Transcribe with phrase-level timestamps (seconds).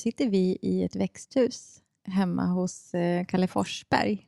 [0.00, 4.26] sitter vi i ett växthus hemma hos eh, Kalle Forsberg.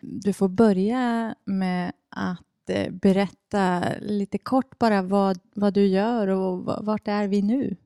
[0.00, 6.84] Du får börja med att eh, berätta lite kort bara vad, vad du gör och
[6.84, 7.76] vart är vi nu?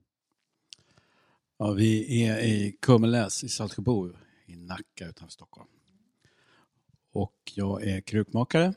[1.58, 4.10] Ja, vi är i Kummeläs i Saltsjöbo
[4.46, 5.68] i Nacka utanför Stockholm.
[7.12, 8.74] Och jag är krukmakare.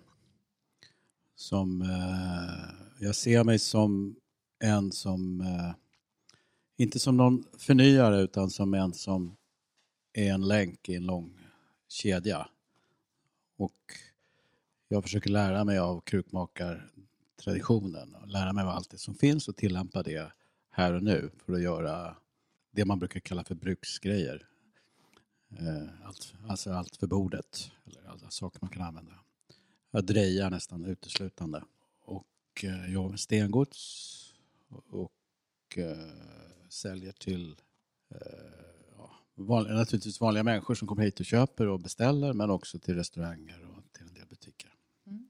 [1.36, 4.16] Som, eh, jag ser mig som
[4.60, 5.72] en som, eh,
[6.78, 9.38] inte som någon förnyare utan som en som
[10.14, 11.40] är en länk i en lång
[11.88, 12.50] kedja.
[13.58, 13.94] Och
[14.88, 19.56] jag försöker lära mig av krukmakartraditionen och lära mig av allt det som finns och
[19.56, 20.32] tillämpa det
[20.70, 22.16] här och nu för att göra
[22.72, 24.48] det man brukar kalla för bruksgrejer.
[25.60, 29.14] Eh, allt, alltså allt för bordet, eller alla saker man kan använda.
[29.92, 31.64] Jag drejar nästan uteslutande.
[32.02, 32.26] Och
[32.64, 34.14] eh, jag jobbar med stengods
[34.90, 35.98] och eh,
[36.70, 37.56] säljer till
[39.36, 43.66] vanliga, naturligtvis vanliga människor som kommer hit och köper och beställer men också till restauranger
[43.66, 44.74] och till en del butiker.
[45.08, 45.30] Mm.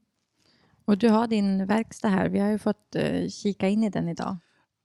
[0.85, 2.29] Och du har din verkstad här.
[2.29, 2.95] Vi har ju fått
[3.29, 4.37] kika in i den idag.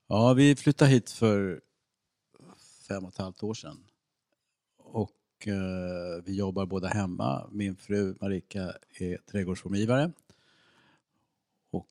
[0.06, 1.60] Ja, vi flyttade hit för
[2.88, 3.84] fem och ett halvt år sedan.
[4.76, 7.48] Och eh, vi jobbar båda hemma.
[7.52, 10.12] Min fru Marika är trädgårdsformgivare.
[11.70, 11.88] Och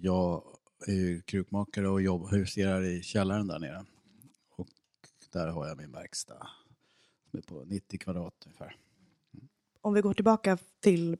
[0.00, 0.42] jag
[0.88, 3.84] är krukmakare och jobb, huserar i källaren där nere.
[4.56, 4.68] Och
[5.32, 6.48] där har jag min verkstad
[7.30, 8.76] som är på 90 kvadrat ungefär.
[9.34, 9.48] Mm.
[9.80, 11.16] Om vi går tillbaka till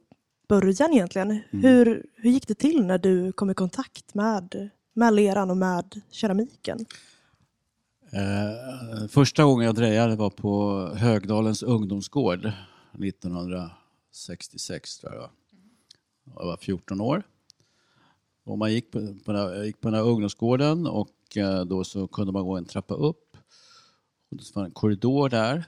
[0.48, 1.30] början egentligen.
[1.30, 1.42] Mm.
[1.50, 6.00] Hur, hur gick det till när du kom i kontakt med, med leran och med
[6.10, 6.86] keramiken?
[8.12, 12.52] Eh, första gången jag drejade var på Högdalens ungdomsgård
[13.04, 15.30] 1966 tror jag
[16.24, 17.22] Jag var 14 år.
[18.44, 22.06] Och man gick på, på, jag gick på den här ungdomsgården och eh, då så
[22.06, 23.36] kunde man gå en trappa upp.
[24.30, 25.64] Och det var en korridor där.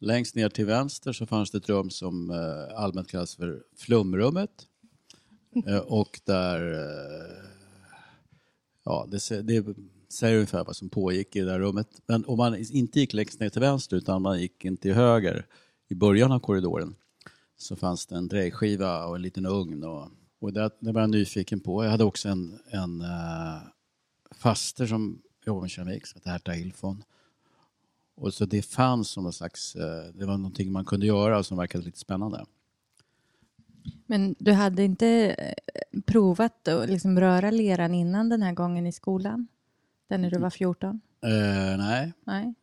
[0.00, 4.66] Längst ner till vänster så fanns det ett rum som eh, allmänt kallas för flumrummet.
[5.66, 6.86] Eh, och där...
[8.84, 9.74] Ja, det, det
[10.12, 11.88] säger ungefär vad som pågick i det där rummet.
[12.06, 15.46] Men om man inte gick längst ner till vänster utan man gick in till höger
[15.88, 16.94] i början av korridoren
[17.56, 19.84] så fanns det en drejskiva och en liten ugn.
[19.84, 20.08] Och,
[20.40, 21.84] och det, det var jag nyfiken på.
[21.84, 23.62] Jag hade också en, en uh,
[24.30, 27.02] faster som jobbade med keramik som hette Herta Ilfon.
[28.14, 29.82] Och så det fanns som någon slags, uh,
[30.14, 32.44] det var någonting man kunde göra som verkade lite spännande.
[34.06, 35.06] Men du hade inte
[35.38, 39.46] eh, provat att liksom röra leran innan den här gången i skolan?
[40.08, 41.00] Den när du var 14?
[41.26, 42.12] Uh, eh, nej.
[42.24, 42.54] nej.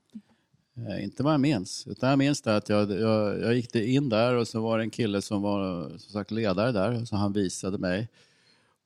[0.77, 1.87] Uh, inte vad jag minns.
[1.87, 4.83] Utan jag minns det att jag, jag, jag gick in där och så var det
[4.83, 7.05] en kille som var som sagt ledare där.
[7.05, 8.07] Så han visade mig.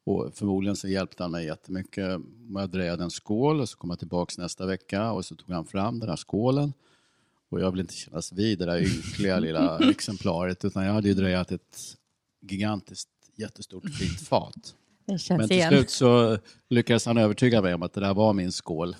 [0.03, 2.21] Och förmodligen så hjälpte han mig jättemycket.
[2.53, 5.65] Jag drejade en skål och så kom jag tillbaka nästa vecka och så tog han
[5.65, 6.73] fram den här skålen.
[7.49, 11.13] Och jag ville inte kännas vid det där ynkliga lilla exemplaret utan jag hade ju
[11.13, 11.97] drejat ett
[12.41, 14.75] gigantiskt jättestort fint fat.
[15.29, 15.69] Men till igen.
[15.69, 16.37] slut så
[16.69, 18.95] lyckades han övertyga mig om att det där var min skål.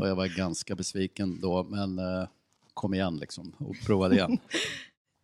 [0.00, 2.28] Och jag var ganska besviken då, men eh,
[2.74, 4.38] kom igen liksom och provade igen.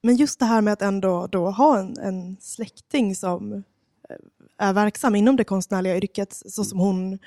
[0.02, 4.16] Men just det här med att ändå då ha en, en släkting som eh,
[4.58, 7.18] är verksam inom det konstnärliga yrket, så som hon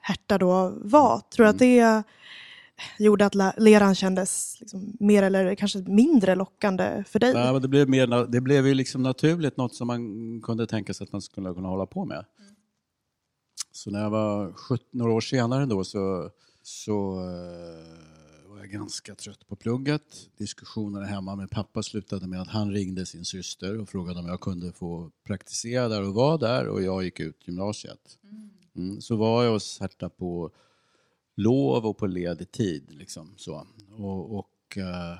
[0.00, 1.20] Herta då var.
[1.30, 2.02] Tror du att mm.
[2.96, 7.34] det gjorde att leran kändes liksom mer eller kanske mindre lockande för dig?
[7.34, 10.94] Nej, men det, blev mer, det blev ju liksom naturligt något som man kunde tänka
[10.94, 12.24] sig att man skulle kunna hålla på med.
[13.76, 16.30] Så när jag var 17, några år senare då så,
[16.62, 20.30] så uh, var jag ganska trött på plugget.
[20.36, 24.40] Diskussionerna hemma med pappa slutade med att han ringde sin syster och frågade om jag
[24.40, 28.18] kunde få praktisera där och vara där och jag gick ut gymnasiet.
[28.22, 28.50] Mm.
[28.76, 30.50] Mm, så var jag hos Herta på
[31.34, 32.90] lov och på ledig tid.
[32.90, 33.66] Liksom, så.
[33.98, 35.18] Och, och uh,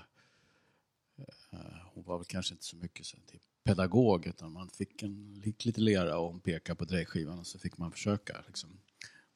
[1.94, 5.80] hon var väl kanske inte så mycket så typ pedagog utan man fick en lite
[5.80, 8.36] lera och hon pekade på drejskivan och så fick man försöka.
[8.46, 8.70] Liksom.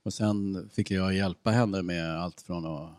[0.03, 2.91] Och sen fick jag hjälpa henne med allt från att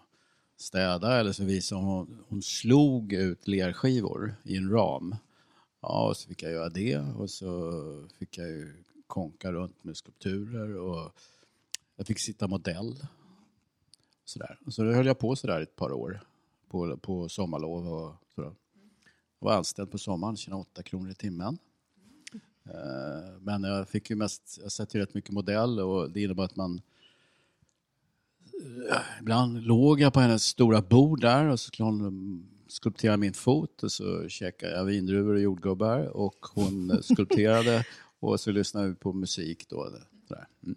[0.58, 5.16] städa eller så visade hon, hon slog ut lerskivor i en ram.
[5.82, 7.72] Ja, och så fick jag göra det och så
[8.20, 11.12] fick jag ju konka runt med skulpturer och
[11.96, 12.96] jag fick sitta modell.
[14.26, 14.60] Sådär.
[14.66, 16.22] Och så höll jag på sådär ett par år
[16.70, 18.21] på, på sommarlov och
[19.42, 21.58] var anställd på sommaren, tjänade 8 kronor i timmen.
[22.66, 26.44] Eh, men jag fick ju mest, jag satt ju rätt mycket modell och det innebar
[26.44, 26.82] att man
[28.90, 33.34] eh, Ibland låg jag på hennes stora bord där och så skulle hon skulptera min
[33.34, 37.86] fot och så käkade jag vindruvor och jordgubbar och hon skulpterade
[38.20, 39.88] och så lyssnade vi på musik då.
[40.64, 40.76] Mm.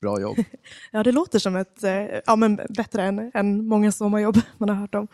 [0.00, 0.36] bra jobb.
[0.92, 4.76] Ja, det låter som ett, eh, ja men bättre än, än många sommarjobb man har
[4.76, 5.08] hört om.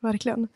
[0.00, 0.48] Verkligen.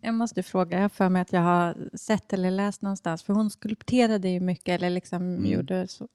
[0.00, 3.50] Jag måste fråga, jag för mig att jag har sett eller läst någonstans, för hon
[3.50, 5.46] skulpterade ju mycket eller liksom Mm.
[5.50, 6.08] gjorde så,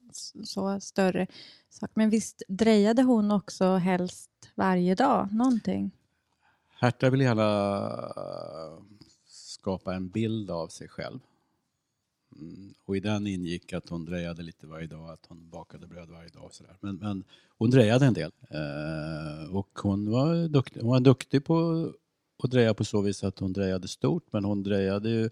[0.43, 1.27] så större
[1.69, 1.93] saker.
[1.95, 5.91] Men visst drejade hon också helst varje dag, någonting?
[6.79, 7.89] Herta vill gärna
[9.25, 11.19] skapa en bild av sig själv.
[12.35, 16.09] Mm, och i den ingick att hon drejade lite varje dag, att hon bakade bröd
[16.09, 16.43] varje dag.
[16.43, 16.77] Och sådär.
[16.79, 17.23] Men, men
[17.57, 18.31] hon drejade en del.
[18.49, 21.89] Eh, och hon var, duktig, hon var duktig på
[22.43, 25.25] att dreja på så vis att hon drejade stort, men hon drejade ju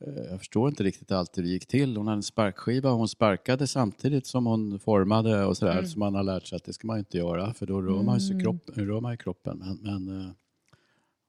[0.00, 1.96] eh, jag förstår inte riktigt alltid hur det gick till.
[1.96, 5.72] Hon hade en sparkskiva och hon sparkade samtidigt som hon formade och sådär.
[5.72, 5.86] Mm.
[5.86, 8.20] Så man har lärt sig att det ska man inte göra för då rör man,
[8.20, 8.42] sig Mm.
[8.42, 9.58] kropp, rör man i kroppen.
[9.58, 10.30] Men, men eh,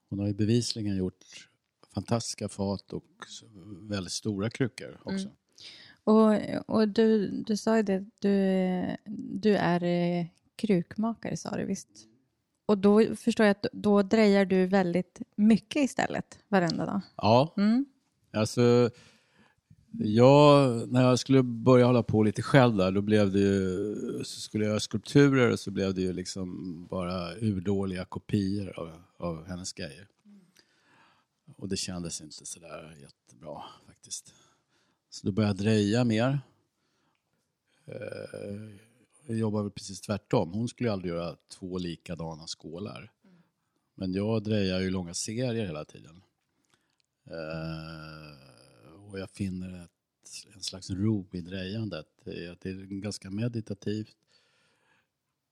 [0.08, 1.48] hon har ju bevisligen gjort
[1.94, 3.04] fantastiska fat och
[3.80, 5.28] väldigt stora krukor också.
[5.28, 5.32] Mm.
[6.04, 6.34] Och,
[6.76, 8.30] och du, du sa ju det, du,
[9.40, 11.88] du är eh, krukmakare sa du visst?
[12.68, 17.00] Och då förstår jag att då drejar du väldigt mycket istället varenda dag?
[17.16, 17.86] Ja, Mm.
[18.32, 18.90] alltså
[20.00, 23.94] jag, när jag skulle börja hålla på lite själv där, då blev det ju,
[24.24, 29.02] så skulle jag göra skulpturer och så blev det ju liksom bara urdåliga kopior av,
[29.16, 30.08] av hennes grejer.
[31.56, 34.34] Och det kändes inte sådär jättebra faktiskt.
[35.10, 36.40] Så då började jag dreja mer.
[39.28, 40.52] Jag jobbar väl precis tvärtom.
[40.52, 43.12] Hon skulle ju aldrig göra två likadana skålar.
[43.94, 46.22] Men jag drejar ju långa serier hela tiden.
[47.24, 52.06] Eh, och jag finner ett, en slags ro i drejandet.
[52.24, 54.16] Det är, att det är ganska meditativt.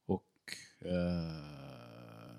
[0.07, 2.31] Och eh,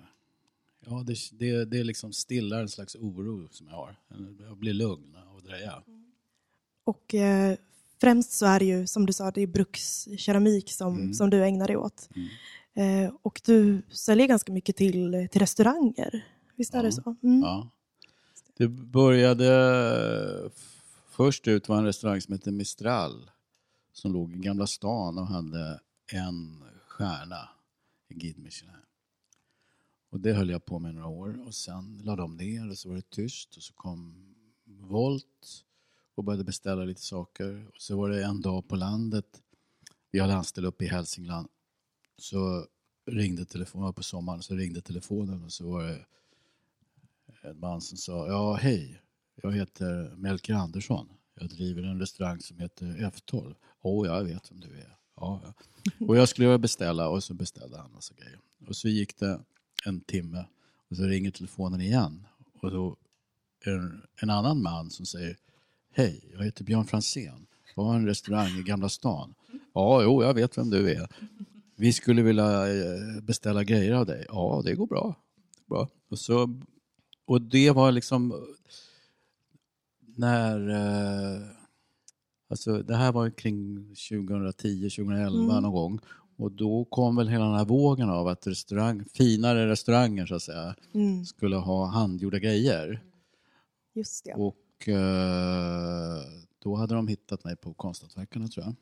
[0.80, 3.96] ja, det, det, det liksom stillar en slags oro som jag har.
[4.40, 5.82] Jag blir lugn av att dreja.
[6.84, 7.58] Och eh,
[8.00, 11.14] främst så är det ju, som du sa, det är brukskeramik som, Mm.
[11.14, 12.08] som du ägnar dig åt.
[12.14, 12.28] Mm.
[13.06, 16.24] Eh, och du säljer ganska mycket till, till restauranger.
[16.56, 16.82] Visst är Ja.
[16.82, 17.16] det så?
[17.22, 17.40] Mm.
[17.40, 17.70] Ja.
[18.56, 20.50] Det började...
[21.10, 23.30] Först ut var en restaurang som hette Mistral
[23.92, 25.80] som låg i Gamla stan och hade
[26.12, 27.48] en stjärna
[28.08, 28.74] i Guide Michelin.
[30.10, 32.88] Och det höll jag på med några år och sen lade de ner och så
[32.88, 34.24] var det tyst och så kom
[34.64, 35.64] Volt
[36.18, 37.66] och började beställa lite saker.
[37.74, 39.42] Och så var det en dag på landet,
[40.10, 41.48] vi hade anställd uppe i Hälsingland,
[42.16, 42.66] så
[43.06, 46.04] ringde telefonen på sommaren, så ringde telefonen och så var det
[47.42, 49.02] en man som sa, ja hej,
[49.42, 51.08] jag heter Melker Andersson.
[51.34, 53.54] Jag driver en restaurang som heter F12.
[53.80, 54.96] Åh, jag vet vem du är.
[55.16, 55.54] Ja, ja.
[56.06, 58.40] Och jag skulle beställa och så beställde han massa grejer.
[58.66, 59.40] Och så gick det
[59.84, 60.44] en timme
[60.88, 62.26] och så ringer telefonen igen.
[62.60, 62.96] Och då
[63.64, 65.36] är det en annan man som säger,
[65.94, 67.46] hej, jag heter Björn Franzén.
[67.76, 69.34] Jag har en restaurang i Gamla stan.
[69.74, 71.08] Ja, jo, jag vet vem du är.
[71.76, 74.26] Vi skulle vilja eh, beställa grejer av dig.
[74.28, 75.14] Ja, det går bra.
[75.66, 75.88] bra.
[76.10, 76.60] Och, så,
[77.26, 78.46] och det var liksom
[80.16, 80.68] när...
[80.70, 81.42] Eh,
[82.50, 85.62] alltså det här var kring 2010, 2011 Mm.
[85.62, 85.98] någon gång.
[86.36, 90.42] Och då kom väl hela den här vågen av att restaurang, finare restauranger så att
[90.42, 91.24] säga Mm.
[91.24, 93.02] skulle ha handgjorda grejer.
[93.94, 94.34] Just det.
[94.34, 94.56] Och
[94.88, 96.22] eh,
[96.58, 98.74] då hade de hittat mig på Konsthantverkarna tror jag.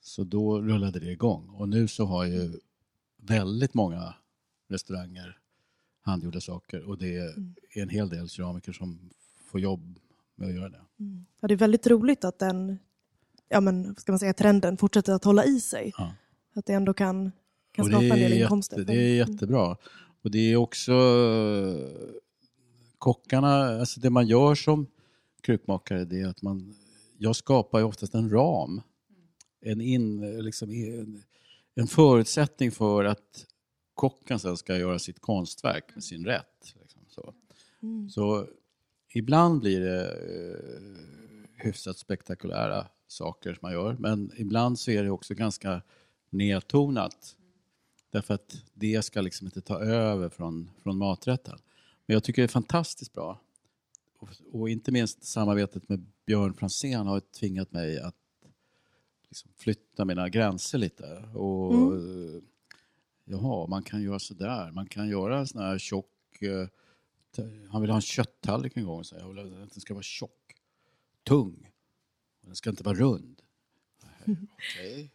[0.00, 1.48] Så då rullade det igång.
[1.48, 2.60] Och nu så har ju
[3.16, 4.14] väldigt många
[4.68, 5.38] restauranger
[6.00, 7.34] handgjorda saker och det är
[7.74, 9.10] en hel del keramiker som
[9.46, 9.98] får jobb
[10.34, 10.80] med att göra det.
[11.00, 11.26] Mm.
[11.40, 12.78] Ja, det är väldigt roligt att den
[13.48, 15.92] ja, men, ska man säga, trenden fortsätter att hålla i sig.
[15.98, 16.12] Ja.
[16.54, 17.32] Att det ändå kan,
[17.72, 18.78] kan Och skapa en del inkomster.
[18.78, 19.76] jätte, det är jättebra.
[20.22, 21.88] Och det är också eh,
[22.98, 24.86] kockarna, alltså det man gör som
[25.40, 26.74] krukmakare det är att man,
[27.18, 28.80] jag skapar ju oftast en ram.
[29.60, 31.22] En, in, liksom, en,
[31.74, 33.46] en förutsättning för att
[33.94, 36.74] kocken sen ska göra sitt konstverk med sin rätt.
[36.80, 37.34] Liksom, så.
[37.82, 38.10] Mm.
[38.10, 38.46] så
[39.14, 45.10] ibland blir det eh, hyfsat spektakulära saker som man gör men ibland så är det
[45.10, 45.82] också ganska
[46.30, 47.36] nedtonat.
[48.10, 51.58] Därför att det ska liksom inte ta över från, från maträtten.
[52.06, 53.40] Men jag tycker det är fantastiskt bra.
[54.18, 58.14] Och, och inte minst samarbetet med Björn Franzén har tvingat mig att
[59.28, 61.16] liksom flytta mina gränser lite.
[61.34, 62.42] Och, eh,
[63.24, 64.70] Jaha, man kan göra sådär.
[64.72, 66.42] Man kan göra en sån här tjock...
[66.42, 66.66] eh,
[67.70, 69.04] Han ville ha en kötttallrik en gång.
[69.04, 70.54] Så jag vill att den ska vara tjock,
[71.24, 71.70] tung.
[72.40, 73.42] Den ska inte vara rund.
[74.24, 75.12] Okej.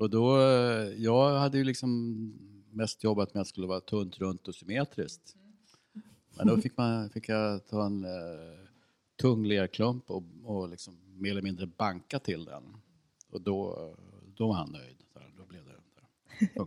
[0.00, 2.32] Och då, eh, jag hade ju liksom
[2.70, 5.36] mest jobbat med att det skulle vara tunt, runt och symmetriskt.
[6.36, 8.10] Men då fick, man, fick jag ta en eh,
[9.20, 12.62] tung lerklump och, och liksom mer eller mindre banka till den.
[13.32, 13.88] Och då,
[14.36, 14.96] då var han nöjd.
[15.12, 15.70] Så Då blev det.
[16.54, 16.66] där.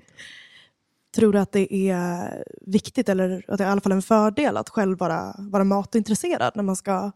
[1.15, 4.57] Tror du att det är viktigt, eller att det är i alla fall en fördel
[4.57, 7.11] att själv vara, vara matintresserad när man ska,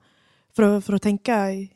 [0.56, 1.72] för att, för att tänka i-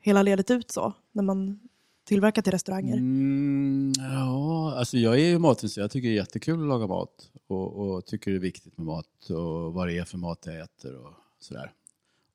[0.00, 1.65] hela ledet ut så, när man
[2.06, 2.96] tillverkar till restauranger?
[2.96, 5.84] Mm, ja, alltså jag är ju matintresserad.
[5.84, 8.86] Jag tycker det är jättekul att laga mat och, och tycker det är viktigt med
[8.86, 11.72] mat och vad det är för mat jag äter och sådär.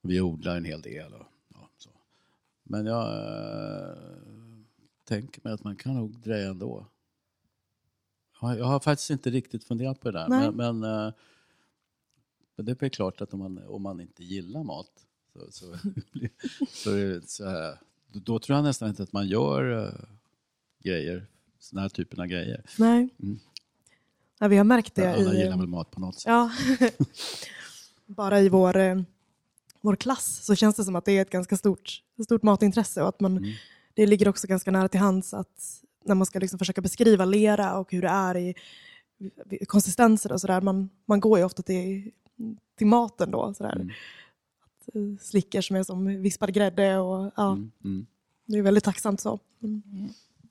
[0.01, 1.13] Vi odlar en hel del.
[1.13, 1.89] Och, ja, så.
[2.63, 3.97] Men jag eh,
[5.03, 6.85] tänker mig att man kan nog dreja ändå.
[8.41, 10.27] Ja, Jag har faktiskt inte riktigt funderat på det där.
[10.27, 10.51] Nej.
[10.51, 11.13] Men, men,
[12.55, 14.91] men det är väl klart att om man, om man inte gillar mat
[15.33, 15.77] så, så,
[16.69, 17.77] så är det så här.
[18.11, 19.93] Då, tror jag nästan inte att man gör uh,
[20.83, 21.27] grejer,
[21.59, 22.63] såna här typen av grejer.
[22.77, 23.09] Nej.
[23.23, 23.39] Mm.
[24.39, 25.37] Ja, vi har märkt det Alla i...
[25.37, 26.27] gillar väl mat på något sätt.
[26.27, 26.51] Ja.
[28.05, 29.01] Bara i vår, eh,
[29.81, 33.09] vår klass så känns det som att det är ett ganska stort, stort matintresse och
[33.09, 33.51] att man, Mm.
[33.93, 37.77] det ligger också ganska nära till hands att när man ska liksom försöka beskriva lera
[37.77, 38.55] och hur det är i
[39.49, 42.11] i konsistenser och sådär, man, man går ju ofta till,
[42.77, 43.53] till maten då.
[43.53, 43.75] Sådär.
[43.75, 43.89] Mm.
[44.93, 48.05] Eh, Slickor som är som vispad grädde och ja, Mm, mm.
[48.45, 49.39] det är väldigt tacksamt så.
[49.63, 49.81] Mm.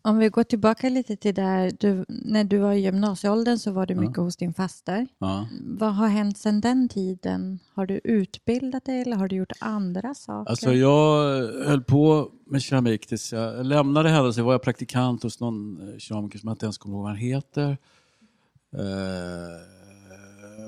[0.03, 3.87] Om vi går tillbaka lite till där, du, när du var i gymnasieåldern så var
[3.87, 4.01] du Ja.
[4.01, 5.07] mycket hos din faster.
[5.19, 5.49] Ja.
[5.79, 7.59] Vad har hänt sedan den tiden?
[7.75, 10.51] Har du utbildat dig eller har du gjort andra saker?
[10.51, 11.25] Alltså jag
[11.65, 14.33] höll på med keramik tills jag lämnade henne.
[14.33, 17.11] Så var jag praktikant hos någon eh, keramiker som jag inte ens kommer ihåg vad
[17.11, 17.79] han heter.
[18.73, 19.80] Eh,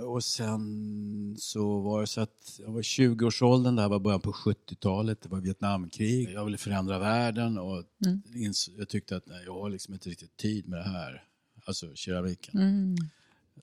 [0.02, 4.20] och sen så var det så att jag var i 20-årsåldern, det här var början
[4.20, 6.30] på 70-talet, det var Vietnamkrig.
[6.32, 8.52] Jag ville förändra världen och Mm.
[8.78, 11.24] jag tyckte att nej, jag har liksom inte riktigt tid med det här.
[11.64, 12.60] Alltså keramiken.
[12.60, 12.96] Mm.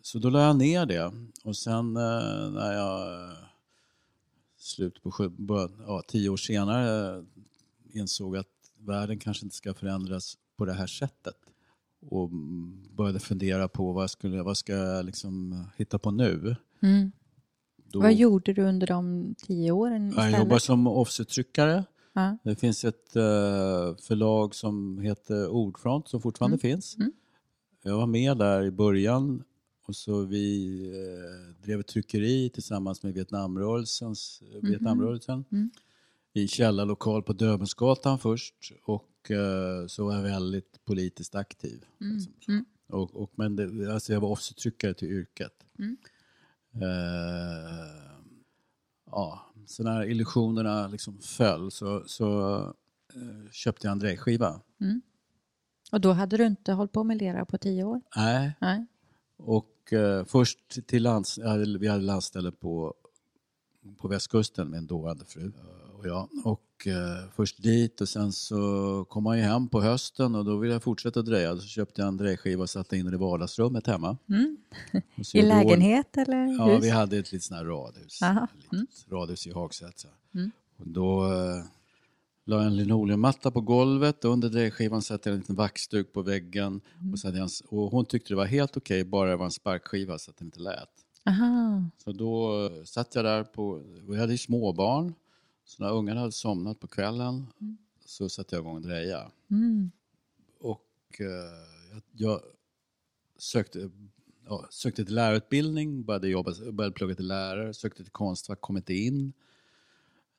[0.01, 1.11] Så då la jag ner det.
[1.43, 3.31] Och sen eh, när jag
[4.57, 7.25] slut på sju, början, ja, tio år senare
[7.93, 11.35] insåg att världen kanske inte ska förändras på det här sättet.
[12.01, 16.55] Och mm, började fundera på vad, jag skulle, vad ska jag liksom hitta på nu.
[16.81, 17.11] Mm.
[17.91, 20.39] Då, Vad gjorde du under de tio åren jag istället?
[20.39, 21.83] jobbar som offsettryckare.
[22.13, 22.37] Ja.
[22.43, 26.97] Det finns ett eh, förlag som heter Ordfront som fortfarande finns.
[26.97, 27.11] Mm.
[27.83, 29.43] Jag var med där i början
[29.87, 35.69] och så vi eh, drev ett tryckeri tillsammans med Vietnamrörelsens, Vietnamrörelsen Mm.
[36.43, 41.85] I källarlokal på Döbelnsgatan först och eh, så var jag väldigt politiskt aktiv.
[41.99, 42.51] liksom så.
[42.51, 42.65] Mm.
[42.87, 45.53] Och, och, men det, alltså jag var offsettryckare till yrket.
[45.79, 45.97] Mm.
[46.73, 47.89] Eh,
[49.05, 52.57] ja, så när illusionerna liksom föll så, så
[53.13, 54.61] eh, köpte jag en drejskiva.
[55.91, 58.01] Och då hade du inte hållit på med lera på tio år?
[58.15, 58.85] Nej, Nej.
[59.37, 61.37] och eh, först till lands,
[61.79, 62.93] vi hade landställe på,
[63.97, 65.51] på västkusten med en dåvarande fru
[65.99, 66.29] och jag.
[66.43, 70.57] Och eh, först dit och sen så kom man ju hem på hösten och då
[70.57, 71.55] ville jag fortsätta dreja.
[71.55, 74.17] Så köpte jag en drejskiva och satte in den i vardagsrummet hemma.
[74.29, 74.57] Mm.
[75.33, 76.83] I lägenhet eller Ja, hus?
[76.83, 78.19] vi hade ett litet sånt här radhus.
[78.71, 80.09] Litet radhus i Hagsätra.
[80.35, 80.51] Mm.
[80.77, 81.63] Och då eh,
[82.45, 86.21] la jag en linoleummatta på golvet och under drejskivan satte jag en liten vaxduk på
[86.21, 86.81] väggen.
[86.99, 87.13] Mm.
[87.13, 90.17] Och, så en, och hon tyckte det var helt okej, bara det var en sparkskiva
[90.17, 90.89] så att den inte lät.
[91.25, 91.83] Aha.
[92.03, 93.67] Så då eh, satt jag där på,
[94.07, 95.13] och jag hade ju småbarn.
[95.69, 97.45] Så när ungarna hade somnat på kvällen
[98.05, 99.31] så satte jag igång och dreja.
[99.51, 99.91] Mm.
[100.59, 100.87] Och
[101.19, 101.25] eh,
[101.91, 102.41] jag, jag
[103.37, 103.89] sökte,
[104.45, 108.93] ja, sökte till lärarutbildning, började, jobba, började plugga till lärare, sökte till Konstfack, kom inte
[108.93, 109.33] in.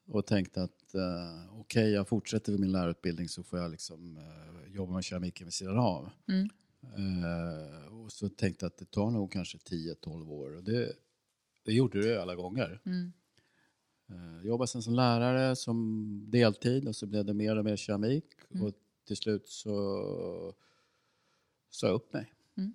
[0.06, 4.92] Och tänkte att eh, okej, jag fortsätter min lärarutbildning så får jag liksom, eh, jobba
[4.92, 6.10] med keramiken vid sidan av.
[6.28, 6.49] Mm.
[6.96, 10.56] Eh, och så tänkte jag att det tar nog kanske 10-12 år.
[10.56, 10.92] Och det,
[11.64, 12.80] det gjorde det alla gånger.
[12.84, 13.12] Mm.
[14.11, 18.25] Eh, jobbade sen som lärare som deltid och så blev det mer och mer keramik.
[18.62, 18.73] Och
[19.07, 20.55] till slut så
[21.71, 22.33] sa jag upp mig.
[22.57, 22.73] Mm.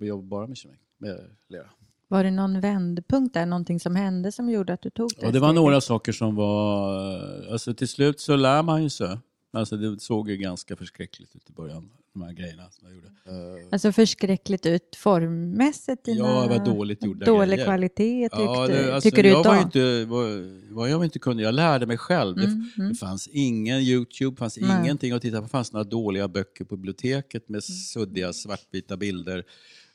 [0.00, 1.70] Och jobbade bara med keramik, med lera.
[2.08, 5.32] Var det någon vändpunkt där, någonting som hände som gjorde att du tog det Och
[5.32, 7.52] det var några saker som var...
[7.52, 9.18] Alltså till slut så lär man ju sig.
[9.54, 13.06] Alltså det såg ju ganska förskräckligt ut i början, de här grejerna som jag gjorde.
[13.06, 16.04] Eh, Alltså förskräckligt ut formmässigt?
[16.04, 16.18] Dina...
[16.28, 17.64] Ja, vad dåligt gjorda Dålig grejer.
[17.64, 21.42] kvalitet tyckte, Ja, det, alltså, tycker du jag var inte, var, vad jag inte kunde,
[21.42, 22.36] jag lärde mig själv.
[22.36, 22.88] Det, Mm, mm.
[22.88, 24.80] det fanns ingen YouTube, fanns Nej.
[24.80, 25.42] ingenting att titta på.
[25.42, 27.52] Det fanns några dåliga böcker på biblioteket Mm.
[27.56, 29.44] med suddiga svartvita bilder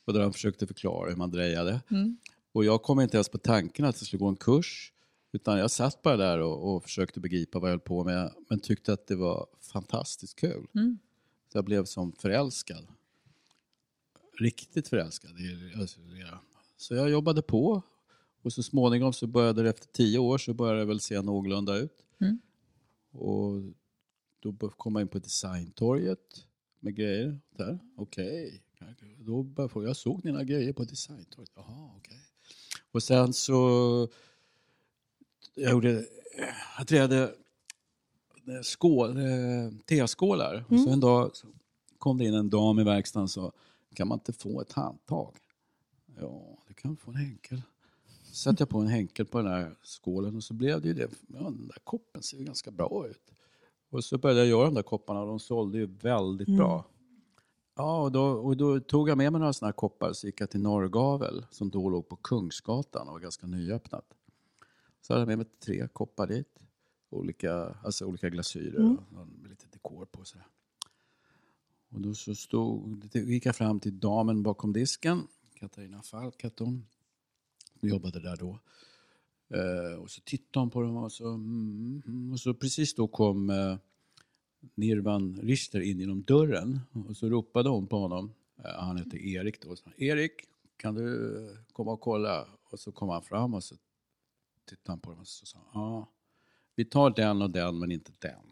[0.06, 1.82] och där de försökte förklara hur man drejade.
[1.92, 2.18] Mm.
[2.52, 4.92] Och jag kom inte ens på tanken att jag skulle gå en kurs.
[5.32, 8.34] Utan jag satt bara där och, och försökte begripa vad jag höll på med.
[8.50, 10.68] Men tyckte att det var fantastiskt kul.
[10.76, 11.00] Mm.
[11.52, 12.88] Så jag blev som förälskad.
[14.40, 15.32] Riktigt förälskad.
[15.76, 16.00] alltså.
[16.78, 17.82] Så jag jobbade på.
[18.42, 21.78] Och så småningom så började det efter tio år så började det väl se någorlunda
[21.78, 22.04] ut.
[22.20, 22.40] Mm.
[23.12, 23.62] Och
[24.40, 26.46] då kom jag in på designtorget
[26.80, 27.40] med grejer.
[27.58, 27.80] Där.
[27.98, 28.64] Okej,
[29.18, 31.52] då började jag, jag såg dina grejer på designtorget.
[31.56, 32.26] Jaha, okej.
[32.92, 34.08] Och sen så,
[35.60, 36.06] jag gjorde,
[36.78, 37.36] jag trädde
[38.64, 40.64] skål, eh, teskålar.
[40.70, 41.48] Och så en dag så
[41.98, 43.52] kom det in en dam i verkstaden och sa,
[43.94, 45.36] kan man inte få ett handtag?
[46.20, 47.62] Ja, det kan få en henkel.
[48.24, 50.94] Så satte jag på en henkel på den här skålen och så blev det ju
[50.94, 51.10] det.
[51.28, 53.32] Ja, den där koppen ser ju ganska bra ut.
[53.90, 56.86] Och så började jag göra de där kopparna och de sålde ju väldigt bra.
[57.76, 60.42] Ja, och då, och då tog jag med mig några sådana här koppar så gick
[60.42, 64.06] jag till Norrgavel som då låg på Kungsgatan och var ganska nyöppnat.
[65.02, 66.60] Så hade jag med mig tre koppar dit.
[67.10, 67.54] Olika,
[67.84, 70.26] alltså olika glasyrer och någon med lite dekor på.
[70.26, 70.48] Sådär.
[71.90, 75.28] Och då så stod, gick jag fram till damen bakom disken.
[75.54, 76.86] Katarina Falk hette hon.
[77.82, 78.60] Hon jobbade där då.
[79.50, 83.08] Eh, och så tittade hon på dem och så, mm, mm, och så precis då
[83.08, 83.78] kom eh,
[84.76, 88.34] Nirvan Richter in genom dörren och så ropade hon på honom.
[88.58, 89.76] Eh, Han hette Erik då.
[89.76, 90.32] Så, Erik,
[90.78, 92.48] kan du eh, komma och kolla?
[92.64, 93.76] Och så kom han fram och så
[94.70, 96.10] tittade han på dem och så sa ja,
[96.76, 98.52] vi tar den och den men inte den.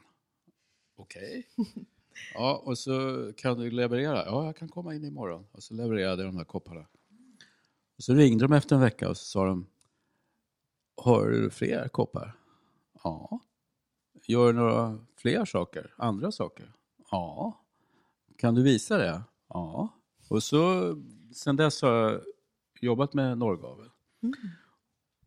[0.96, 1.48] Okej.
[2.34, 4.26] Ja, och så kan du leverera?
[4.26, 5.48] Ja, jag kan komma in imorgon.
[5.52, 6.86] Och så levererade jag de här kopparna.
[7.98, 9.68] Och så ringde de efter en vecka och så sa de,
[10.96, 12.40] har du fler koppar?
[13.04, 13.40] Ja.
[14.26, 15.94] Gör du några fler saker?
[15.98, 16.74] Andra saker?
[17.12, 17.60] Ja.
[18.38, 19.22] Kan du visa det?
[19.48, 19.90] Ja.
[20.30, 20.96] Och så,
[21.34, 22.22] sen dess har jag
[22.82, 23.90] jobbat med Norrgavel.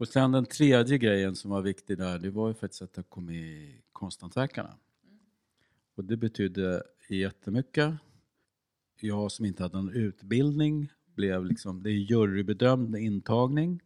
[0.00, 3.09] Och sen den tredje grejen som var viktig där, det var ju faktiskt att jag
[3.09, 4.75] kom med i Konsthantverkarna.
[5.95, 7.95] Och det betydde jättemycket.
[9.00, 13.80] Jag som inte hade någon utbildning blev liksom, det är jurybedömd intagning.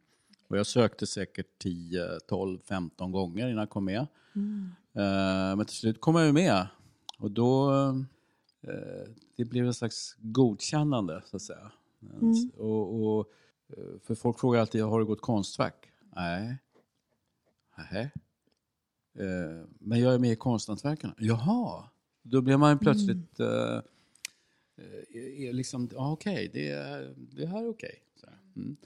[0.48, 4.06] Och jag sökte säkert 10, 12, 15 gånger innan jag kom med.
[4.92, 6.66] Eh, men till slut kom jag ju med.
[7.18, 7.72] Och då,
[8.62, 11.72] eh, det blev en slags godkännande så att säga.
[12.56, 13.32] Och, och,
[13.68, 15.90] eh, för folk frågar alltid, har du gått konstfack?
[16.16, 16.56] Nej.
[17.78, 18.10] Nej.
[19.18, 21.14] Eh, men jag är med i Konsthantverkarna.
[21.18, 21.84] Jaha.
[22.22, 23.46] Då blir man plötsligt eh,
[24.76, 28.02] eh, är liksom, ja okej, det, är- det här är okej.
[28.22, 28.38] Här.
[28.56, 28.76] Mm.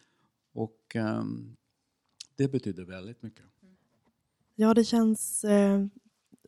[0.52, 1.56] Och ehm,
[2.36, 3.44] det betyder väldigt mycket.
[4.54, 5.86] Ja, det känns eh,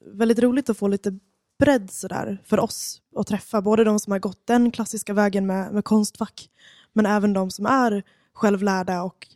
[0.01, 1.19] väldigt roligt att få lite
[1.59, 5.73] bredd sådär för oss att träffa både de som har gått den klassiska vägen med,
[5.73, 6.51] med konstfack
[6.93, 9.27] men även de som är självlärda och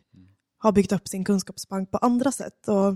[0.65, 2.67] har byggt upp sin kunskapsbank på andra sätt.
[2.67, 2.95] Och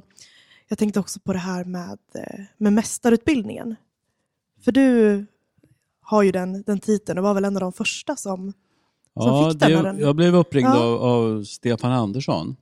[0.67, 3.75] jag tänkte också på det här med, eh, med mästarutbildningen.
[4.61, 5.25] För du
[6.01, 8.53] har ju den, den titeln och var väl en av de första som,
[9.21, 9.71] som fick den.
[9.71, 10.83] det, den jag blev uppringd Ja.
[10.83, 12.55] av, av Stefan Andersson.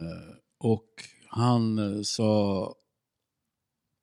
[0.00, 0.88] Eh, och
[1.28, 2.74] han eh, sa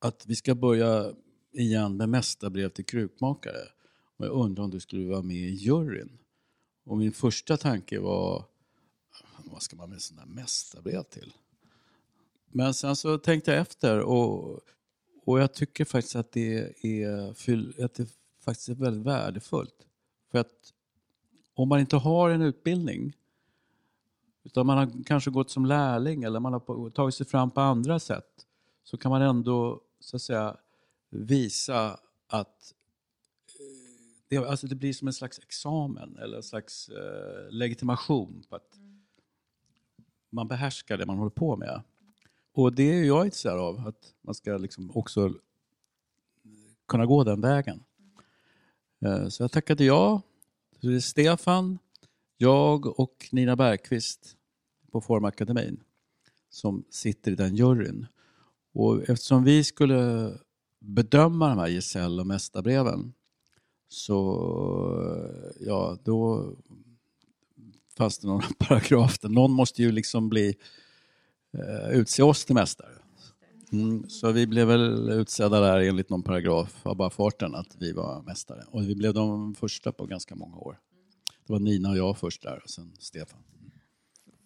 [0.02, 1.12] att vi ska börja
[1.54, 3.62] igen med mästarbrev till krukmakare.
[4.18, 6.18] Och jag undrar om du skulle vara med i juryn.
[6.86, 8.46] Och min första tanke var,
[9.52, 11.34] vad ska man med sådana mästarbrev till?
[12.52, 14.60] Men sen så tänkte jag efter och,
[15.26, 19.86] och jag tycker faktiskt att det är, att det faktiskt är väldigt värdefullt.
[20.32, 20.74] För att
[21.54, 23.14] om man inte har en utbildning
[24.44, 28.00] utan man har kanske gått som lärling eller man har tagit sig fram på andra
[28.00, 28.46] sätt
[28.84, 30.58] så kan man ändå så att säga
[31.10, 32.74] visa att
[33.48, 33.66] eh,
[34.28, 38.80] det, alltså det blir som en slags examen eller en slags eh, legitimation på att
[40.30, 41.82] man behärskar det man håller på med.
[42.54, 45.34] Och det är jag intresserad av, att man ska liksom också
[46.88, 47.84] kunna gå den vägen.
[49.06, 50.22] Eh, så jag tackade ja.
[50.82, 51.80] Så det är Stefan,
[52.38, 54.38] jag och Nina Bergqvist
[54.92, 55.84] på Formakademin
[56.50, 58.08] som sitter i den juryn.
[58.74, 60.32] Och eftersom vi skulle
[60.80, 63.14] bedöma de här gesäll och mästarbreven
[63.88, 64.24] så
[65.60, 66.54] ja, då
[67.98, 70.56] fanns det någon paragraf någon måste ju liksom bli
[71.58, 72.90] eh, utse oss till mästare.
[73.72, 77.92] Mm, så vi blev väl utsedda där enligt någon paragraf av bara farten att vi
[77.92, 78.64] var mästare.
[78.72, 80.80] Och vi blev de första på ganska många år.
[81.48, 83.40] Det var Nina och jag först där och sen Stefan.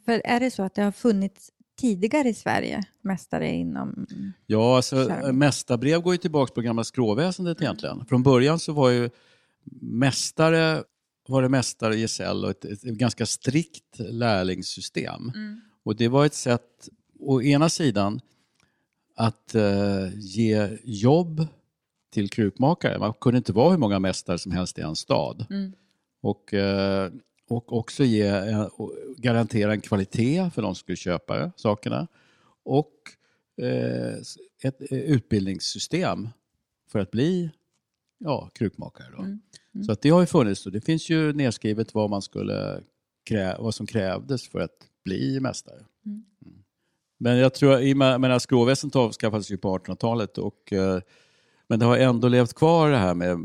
[0.06, 4.08] För är det så att det har funnits tidigare i Sverige mästare inom...
[4.46, 4.96] Ja, alltså
[5.34, 8.06] mästarbrev går ju tillbaka på gamla skråväsendet egentligen.
[8.06, 9.10] Från början så var ju
[9.82, 10.84] mästare
[11.32, 15.32] var det mästare i gesäll och ett, ett, ganska strikt lärlingssystem.
[15.84, 16.90] Och det var ett sätt,
[17.20, 18.22] å ena sidan,
[19.16, 21.48] att eh, ge jobb
[22.12, 23.00] till krukmakare.
[23.00, 25.46] Man kunde inte vara hur många mästare som helst i en stad.
[26.22, 27.12] Och, eh,
[27.48, 32.08] och också ge, eh, och garantera en kvalitet för de som skulle köpa sakerna.
[32.64, 32.94] Och
[33.62, 34.16] eh,
[34.64, 36.30] ett eh, utbildningssystem
[36.88, 37.52] för att bli
[38.18, 39.08] ja, krukmakare.
[39.18, 39.24] Då.
[39.86, 42.84] Så att det har ju funnits och det finns ju nedskrivet vad, man skulle
[43.24, 45.86] krä, vad som krävdes för att bli mästare.
[46.06, 46.24] Mm.
[47.18, 51.00] Men jag tror, i menar, skråväsendet avskaffades ju på 1800-talet och eh,
[51.72, 53.40] men det har ändå levt kvar det här med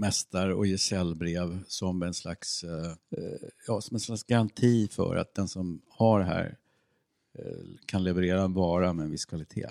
[0.00, 5.34] mästar och gesällbrev som en slags, eh, eh, ja, som en slags garanti för att
[5.34, 6.56] den som har det här
[7.86, 9.68] kan leverera en vara med en viss kvalitet.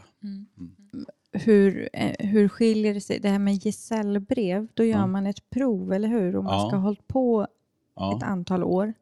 [1.36, 3.20] Hur, eh, hur skiljer det sig?
[3.20, 5.08] Det här med gesällbrev, då gör Ja.
[5.08, 6.36] man ett prov, eller hur?
[6.36, 6.68] Om man Ja.
[6.70, 7.48] ska ha hållit på
[7.96, 8.18] Ja.
[8.18, 8.94] ett antal år.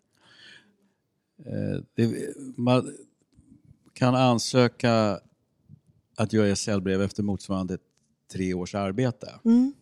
[1.46, 2.94] Eh, det, man
[3.94, 5.20] kan ansöka
[6.16, 7.78] att göra gesällbrev efter motsvarande
[8.32, 9.74] tre års arbete Mm.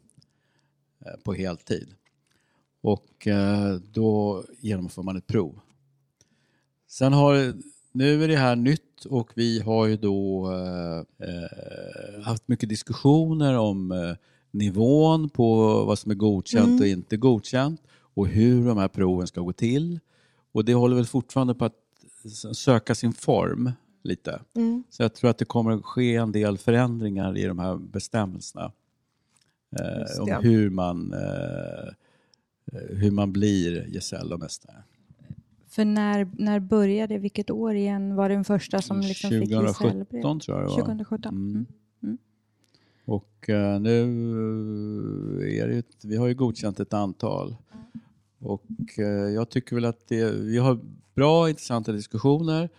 [0.99, 1.95] eh, på heltid.
[2.81, 3.27] Och
[3.91, 5.59] då genomför man ett prov.
[6.87, 7.53] Sen har,
[7.91, 13.57] nu är det här nytt och vi har ju då eh, eh, haft mycket diskussioner
[13.57, 14.15] om eh,
[14.51, 17.81] nivån på vad som är godkänt och inte godkänt
[18.13, 19.99] och hur de här proven ska gå till.
[20.51, 21.75] Och det håller väl fortfarande på att
[22.53, 23.71] söka sin form
[24.03, 24.41] lite.
[24.55, 24.83] Mm.
[24.89, 28.71] Så jag tror att det kommer att ske en del förändringar i de här bestämmelserna.
[29.79, 31.87] Eh, om hur man, eh,
[32.73, 34.83] eh, hur man blir gesäll och mästare.
[35.71, 40.21] För när, när började, vilket år igen var den första som liksom fick gesällbrev?
[40.21, 40.79] 2017 tror jag det var.
[40.79, 41.35] 2017.
[41.35, 41.65] Mm.
[42.03, 42.17] Mm.
[43.05, 44.01] Och eh, nu
[45.59, 47.55] är det vi har ju godkänt ett antal.
[48.39, 48.65] Och
[48.97, 50.79] eh, jag tycker väl att det, vi har
[51.15, 52.69] bra intressanta diskussioner.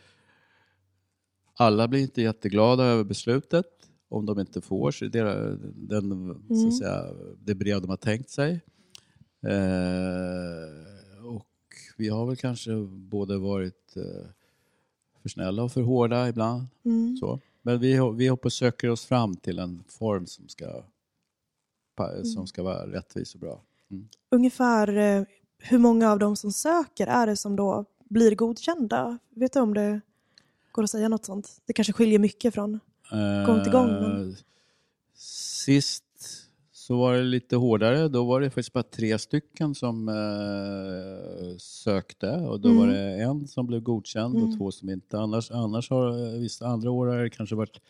[1.55, 3.67] Alla blir inte jätteglada över beslutet
[4.09, 7.05] om de inte får sig det, den, så att säga,
[7.39, 8.61] det brev de har tänkt sig.
[9.47, 10.92] Eh, och
[12.03, 14.27] vi har väl kanske både varit eh,
[15.23, 16.67] för snälla och för hårda ibland.
[16.85, 17.17] Mm.
[17.17, 17.41] Så.
[17.63, 20.83] Men vi, vi hoppas söker oss fram till en form som ska,
[21.97, 23.61] pa- som ska vara rättvis och bra.
[24.31, 25.23] Ungefär eh,
[25.59, 29.19] hur många av de som söker är det som då blir godkända?
[29.31, 30.01] Vet du om det
[30.73, 31.61] går att säga något sånt?
[31.67, 32.81] Det kanske skiljer mycket från...
[33.47, 34.37] Gång till gång, men- Eh,
[35.15, 36.05] Sist
[36.87, 38.09] så var det lite hårdare.
[38.09, 42.81] Då var det faktiskt bara tre stycken som eh, sökte och då Mm.
[42.81, 44.49] var det en som blev godkänd Mm.
[44.49, 45.19] och två som inte.
[45.19, 47.81] Annars, annars har eh, vissa andra år har det kanske varit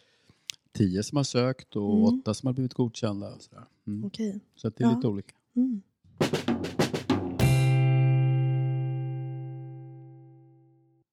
[0.72, 2.04] tio som har sökt och Mm.
[2.04, 3.34] åtta som har blivit godkända.
[3.34, 3.64] Och sådär.
[3.86, 4.04] Mm.
[4.04, 4.40] Okej.
[4.56, 4.94] Så det är Ja.
[4.96, 5.34] lite olika.
[5.56, 5.82] Mm.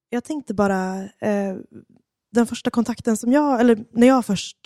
[0.09, 1.55] Jag tänkte bara, eh,
[2.31, 4.57] den första kontakten som jag, eller när jag först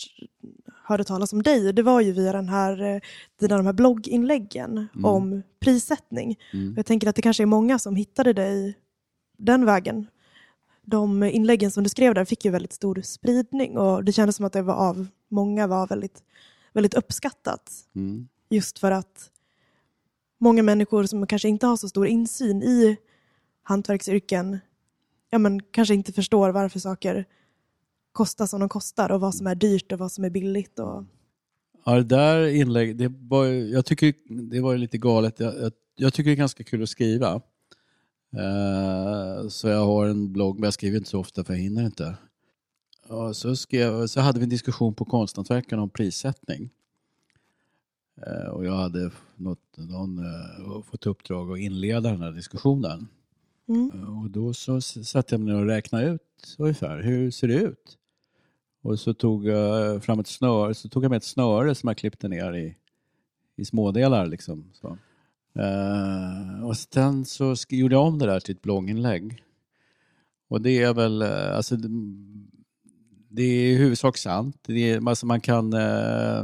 [0.84, 3.02] hörde talas om dig, det var ju via den här, eh,
[3.40, 6.40] dina de här blogginläggen om prissättning.
[6.54, 6.74] Mm.
[6.78, 8.78] Jag tänker att det kanske är många som hittade dig
[9.38, 10.08] den vägen.
[10.86, 14.46] De inläggen som du skrev där fick ju väldigt stor spridning och det kändes som
[14.46, 16.24] att det var av många var väldigt,
[16.74, 17.72] väldigt uppskattat.
[17.96, 18.28] Mm.
[18.50, 19.30] Just för att
[20.40, 22.98] många människor som kanske inte har så stor insyn i
[23.64, 24.60] hantverksyrken
[25.30, 27.26] ja, men kanske inte förstår varför saker
[28.14, 30.80] kostar som de kostar och vad som är dyrt och vad som är billigt.
[30.80, 31.04] Och...
[31.86, 34.14] Ja, det där inlägg, det var, jag tycker
[34.50, 35.40] det var lite galet.
[35.40, 37.42] Jag, jag, jag tycker det är ganska kul att skriva.
[38.34, 41.86] Eh, så jag har en blogg, men jag skriver inte så ofta för jag hinner
[41.86, 42.16] inte.
[43.10, 46.70] Ja, så, skrev, så hade vi en diskussion på Konsthantverkarna om prissättning.
[48.28, 53.08] Eh, och jag hade något, någon, eh, fått uppdrag att inleda den här diskussionen.
[53.68, 54.20] Mm.
[54.20, 57.98] Och då så satte jag mig ner och räknade ut ungefär, hur ser det ut?
[58.84, 61.98] Och så tog jag fram ett snöre, så tog jag med ett snöre som jag
[61.98, 62.76] klippte ner i,
[63.56, 64.26] i smådelar.
[64.26, 64.98] Liksom, så.
[65.62, 69.44] Eh, och sen så gjorde jag om det där till ett blogginlägg.
[70.50, 71.88] Och det är väl, eh, alltså, det,
[73.30, 74.58] det är i huvudsak sant.
[74.68, 76.44] Det är, alltså man kan, eh,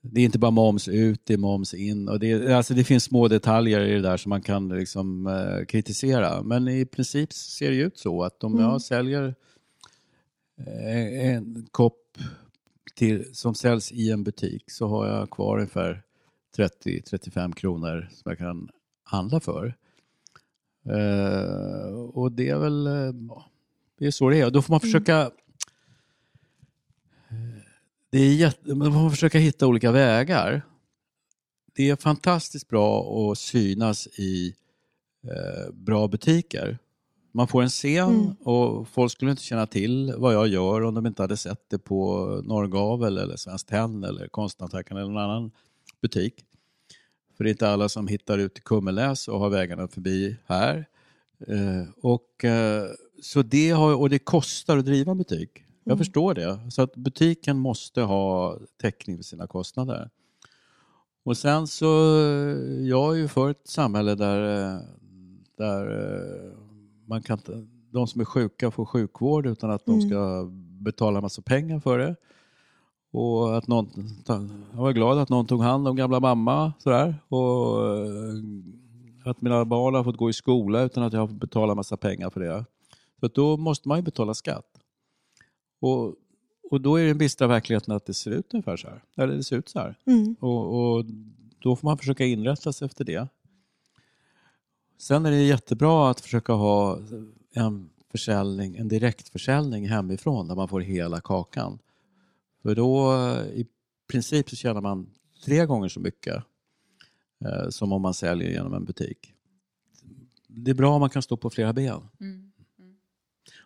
[0.00, 2.08] det är inte bara moms ut, det är moms in.
[2.08, 5.64] Och det, alltså det finns små detaljer i det där som man kan liksom, eh,
[5.66, 6.42] kritisera.
[6.42, 8.64] Men i princip ser det ut så att om Mm.
[8.64, 9.32] jag säljer eh,
[10.56, 12.18] en kopp
[12.94, 16.02] till, som säljs i en butik så har jag kvar ungefär
[16.56, 18.70] 30-35 kronor som jag kan
[19.04, 19.74] handla för.
[20.84, 23.50] Eh, och det är väl eh, ja,
[23.98, 24.50] det är så det är.
[24.50, 25.30] Då får man försöka
[28.10, 30.62] det är jätte, man får försöka hitta olika vägar.
[31.74, 34.54] Det är fantastiskt bra att synas i
[35.24, 36.78] eh, bra butiker.
[37.36, 38.32] Man får en scen Mm.
[38.44, 41.78] och folk skulle inte känna till vad jag gör om de inte hade sett det
[41.78, 45.50] på Norrgavel eller Svenskt Tenn eller Konsthantverkarna eller någon annan
[46.02, 46.34] butik.
[47.36, 50.86] För det är inte alla som hittar ut till Kummelnäs och har vägarna förbi här.
[51.48, 52.84] Eh, och, eh,
[53.22, 55.50] så det har, och det kostar att driva en butik.
[55.84, 55.98] Jag Mm.
[55.98, 56.70] förstår det.
[56.70, 60.10] Så att butiken måste ha täckning för sina kostnader.
[61.24, 61.86] Och sen så,
[62.80, 64.80] jag är ju för ett samhälle där, eh,
[65.58, 66.65] där eh,
[67.06, 70.08] man kan, inte- de som är sjuka får sjukvård utan att de Mm.
[70.08, 70.48] ska
[70.80, 72.16] betala massa pengar för det.
[73.12, 73.88] Och att någon,
[74.72, 77.14] jag var glad att någon tog hand om gamla mamma sådär.
[77.28, 81.40] Och eh, att mina barn har fått gå i skola utan att jag har fått
[81.40, 82.64] betala massa pengar för det.
[83.20, 84.66] Så att då måste man ju betala skatt.
[85.80, 86.14] Och,
[86.70, 89.02] och då är den bistra verkligheten att det ser ut ungefär så här.
[89.16, 89.98] Eller det ser ut så här.
[90.06, 90.36] Mm.
[90.40, 91.04] Och, och
[91.62, 93.28] då får man försöka inrätta sig efter det.
[94.98, 96.98] Sen är det jättebra att försöka ha
[97.52, 101.78] en försäljning, en direktförsäljning hemifrån där man får hela kakan.
[102.62, 103.14] För då
[103.54, 103.66] i
[104.10, 105.10] princip så tjänar man
[105.44, 106.44] tre gånger så mycket
[107.44, 109.32] eh, som om man säljer genom en butik.
[110.48, 112.08] Det är bra om man kan stå på flera ben.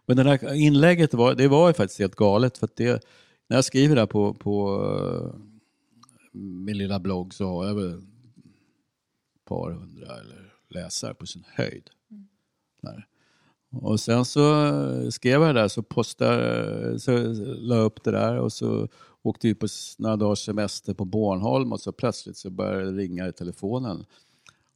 [0.07, 2.59] Men det där inlägget var, det var ju faktiskt helt galet.
[2.59, 3.05] För det,
[3.49, 5.41] när jag skriver där på, på eh,
[6.33, 11.91] min lilla blogg så har jag väl ett par hundra eller läsare på sin höjd.
[12.83, 13.07] Där.
[13.73, 17.19] Och sen så skrev jag det där så postade, så
[17.59, 18.89] la upp det där och så
[19.23, 19.67] åkte vi på
[19.99, 24.05] några dagars semester på Bornholm och så plötsligt så började det ringa i telefonen.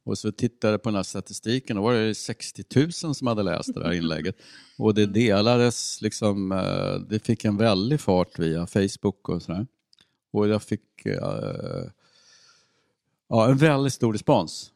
[0.03, 3.43] Och så tittade jag på den här statistiken och var det 60 000 som hade
[3.43, 4.35] läst det där inlägget.
[4.77, 9.67] Och det delades liksom, eh, det fick en väldig fart via Facebook och sådär.
[10.31, 11.89] Och jag fick eh,
[13.29, 14.71] ja, en väldigt stor respons.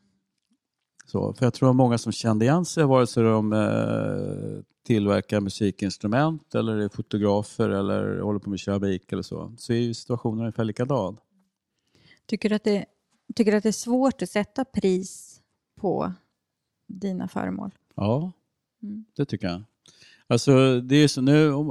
[1.12, 5.40] Så, för jag tror att många som kände igen sig, vare sig de eh, tillverkar
[5.40, 10.40] musikinstrument eller är fotografer eller håller på med keramik eller så, så är ju situationen
[10.40, 11.18] ungefär likadan.
[12.26, 12.86] Tycker du att det,
[13.36, 15.42] tycker att det är svårt att sätta pris
[15.82, 16.14] på
[16.88, 17.72] dina föremål?
[17.96, 18.32] Ja,
[18.84, 19.06] Mm.
[19.16, 19.64] det tycker jag.
[20.28, 21.70] Alltså det är så nu, om,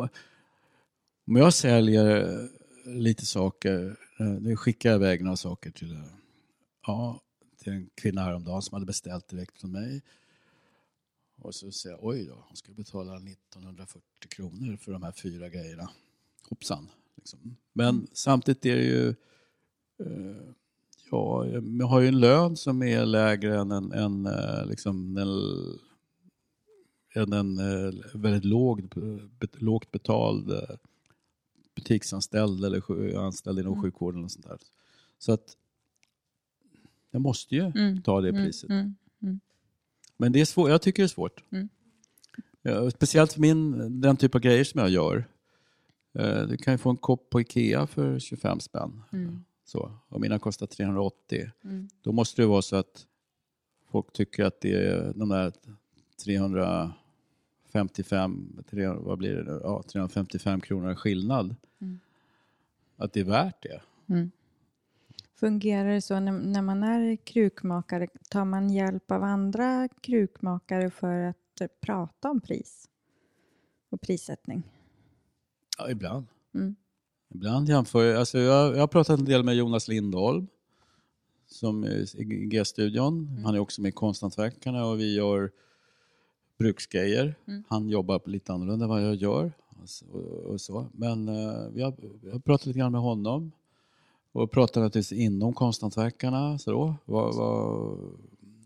[1.27, 2.39] om jag säljer
[2.87, 6.03] lite saker, eh, nu skickar jag iväg några saker till, eh,
[6.87, 7.21] ja,
[7.69, 10.03] till en kvinna häromdagen som hade beställt direkt från mig.
[11.37, 15.49] Och så säger jag, oj då, hon ska betala 1940 kronor för de här fyra
[15.49, 15.91] grejerna.
[16.49, 16.89] Hoppsan.
[17.17, 17.57] Liksom.
[17.73, 19.09] Men samtidigt är det ju,
[19.99, 20.53] eh,
[21.11, 21.47] ja,
[21.79, 25.29] jag har ju en lön som är lägre än en, en, eh, liksom, en
[27.15, 28.89] än en eh, väldigt låg,
[29.53, 30.77] lågt betald eh,
[31.75, 33.83] butiksanställd eller anställd inom Mm.
[33.83, 34.25] sjukvården.
[34.25, 34.59] Och sånt där.
[35.19, 35.57] Så att
[37.11, 38.03] jag måste ju Mm.
[38.03, 38.71] ta det Mm, priset.
[38.71, 38.95] mm.
[40.17, 40.71] Men det är svårt.
[40.71, 41.45] jag tycker det är svårt.
[41.51, 41.69] Mm.
[42.63, 45.25] Ja, speciellt för min, den typ av grejer som jag gör.
[46.15, 49.03] Eh, Du kan ju få en kopp på Ikea för 25 spänn.
[49.13, 49.45] Mm.
[49.65, 51.51] Så, och mina kostar 380.
[51.65, 51.89] Mm.
[52.03, 53.07] Då måste det vara så att
[53.91, 55.53] folk tycker att det är de där
[56.25, 59.61] 355, tre- vad blir det nu?
[59.63, 61.57] Ja, 355 kronor skillnad.
[61.81, 61.99] Mm.
[62.97, 63.81] Att det är värt det.
[64.15, 64.31] Mm.
[65.41, 71.23] Fungerar det så när, när man är krukmakare, tar man hjälp av andra krukmakare för
[71.23, 72.89] att eh, prata om pris
[73.91, 74.63] och prissättning?
[75.79, 76.27] Ja, ibland.
[76.55, 76.77] Mm.
[77.29, 80.47] Ibland jämför jag, alltså jag, jag har pratat en del med Jonas Lindholm
[81.47, 83.41] som är i G-studion.
[83.45, 85.51] Han är också med i Konsthantverkarna och vi gör
[86.59, 87.35] bruksgrejer.
[87.47, 87.65] Mm.
[87.69, 89.53] Han jobbar lite annorlunda än vad jag gör.
[89.81, 90.87] Alltså, och, och så.
[90.93, 93.53] Men eh, vi har, vi har pratat lite grann med honom
[94.33, 96.59] och pratat naturligtvis inom Konsthantverkarna.
[96.59, 97.99] Så då, vad, vad,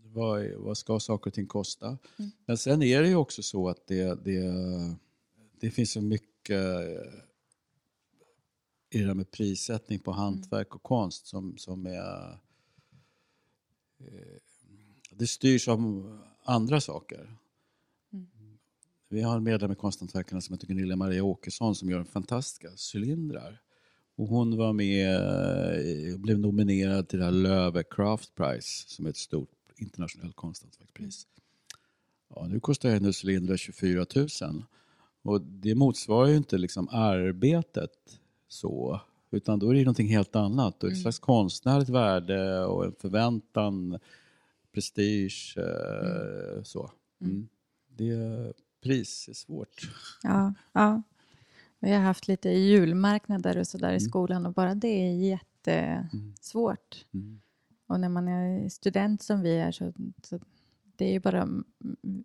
[0.03, 1.87] vad, vad ska saker och ting kosta?
[1.87, 2.31] Mm.
[2.45, 4.41] Men sen är det ju också så att det, det,
[5.59, 6.59] det finns så mycket
[8.93, 12.39] i det där med prissättning på hantverk och konst som, som är...
[13.99, 14.37] Eh,
[15.11, 15.79] det styrs av
[16.43, 17.37] andra saker.
[18.13, 18.27] Mm.
[19.09, 23.62] Vi har en medlem i Konsthantverkarna som heter Gunilla Maria Åkesson som gör fantastiska cylindrar.
[24.15, 29.05] Och hon var med eh, och blev nominerad till det här Löwe Craft Prize som
[29.05, 31.27] är ett stort internationellt konsthantverkspris.
[32.35, 34.05] Ja, nu kostar en cylinder 24
[34.41, 34.63] 000.
[35.21, 40.83] Och det motsvarar ju inte liksom arbetet så, utan då är det någonting helt annat.
[40.83, 41.01] Och ett Mm.
[41.01, 43.99] slags konstnärligt värde och en förväntan,
[44.73, 46.91] prestige, eh, så.
[47.21, 47.47] Mm.
[47.95, 49.89] Det, pris är svårt.
[50.23, 51.01] Ja, ja.
[51.83, 57.05] Vi har haft lite julmarknader och sådär i skolan och bara det är jättesvårt.
[57.13, 57.39] Mm.
[57.87, 59.93] Och när man är student som vi är så,
[60.23, 60.39] så
[60.95, 61.47] det är ju bara,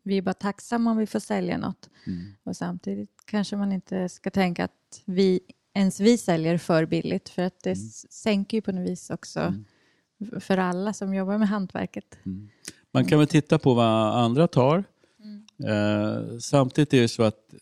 [0.03, 1.91] vi är bara tacksamma om vi får sälja något.
[2.07, 2.19] Mm.
[2.45, 5.41] Och samtidigt kanske man inte ska tänka att vi,
[5.75, 9.41] ens vi säljer för billigt för att det s- sänker ju på något vis också
[10.21, 10.41] Mm.
[10.41, 12.19] för alla som jobbar med hantverket.
[12.91, 14.85] Man kan väl titta på vad andra tar.
[15.69, 17.55] Eh, samtidigt är det så att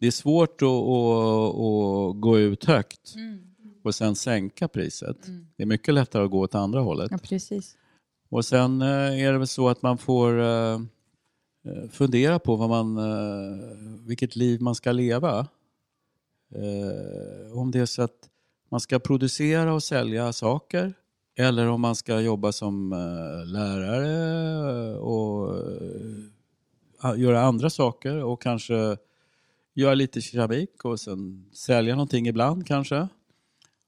[0.00, 3.14] det är svårt att, att, att gå ut högt.
[3.84, 5.16] och sen sänka priset.
[5.56, 7.08] Det är mycket lättare att gå åt andra hållet.
[7.10, 7.76] Ja, precis.
[8.30, 10.80] Och sen eh, är det väl så att man får eh,
[11.64, 12.98] eh, fundera på vad man,
[14.06, 15.46] vilket liv man ska leva.
[17.54, 18.28] Om det är så att
[18.70, 20.94] man ska producera och sälja saker
[21.38, 22.90] eller om man ska jobba som
[23.46, 25.56] lärare och
[27.16, 28.96] göra andra saker och kanske
[29.74, 33.08] göra lite keramik och sen sälja någonting ibland kanske.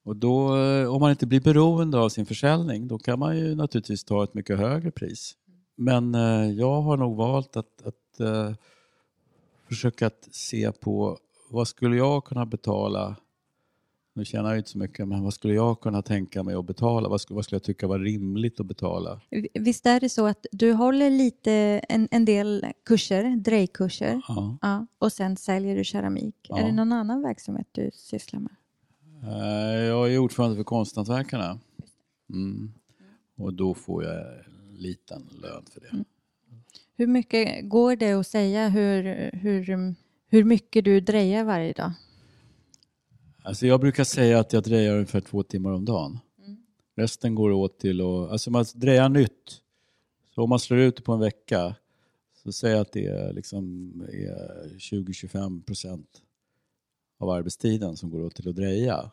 [0.05, 3.55] Och då, eh, om man inte blir beroende av sin försäljning, då kan man ju
[3.55, 5.37] naturligtvis ta ett mycket högre pris.
[5.77, 8.53] Men eh, jag har nog valt att, att eh,
[9.69, 11.19] försöka att se på
[11.51, 13.17] vad skulle jag kunna betala
[14.15, 17.09] nu tjänar jag inte så mycket, men vad skulle jag kunna tänka mig att betala?
[17.09, 19.21] Vad skulle, vad skulle jag tycka var rimligt att betala?
[19.55, 21.53] Visst är det så att du håller lite,
[21.89, 24.59] en, en del kurser, drejkurser, Ja.
[24.63, 26.37] ja, och sen säljer du keramik.
[26.49, 26.59] Ja.
[26.59, 28.53] Är det någon annan verksamhet du sysslar med?
[29.23, 31.59] Eh, Jag är ordförande för Konsthantverkarna.
[32.33, 32.73] Mm.
[33.37, 36.05] Och då får jag en liten lön för det.
[36.97, 39.95] Hur mycket går det att säga hur, hur,
[40.29, 41.93] hur mycket du drejar varje dag?
[43.45, 46.19] Alltså jag brukar säga att jag drejar ungefär två timmar om dagen.
[46.97, 48.31] Resten går åt till att...
[48.31, 49.63] Alltså man drejar nytt.
[50.35, 51.75] Så om man slår ut det på en vecka
[52.43, 56.23] så säger jag att det är, liksom, är 20-25 procent
[57.19, 59.11] av arbetstiden som går åt till att dreja.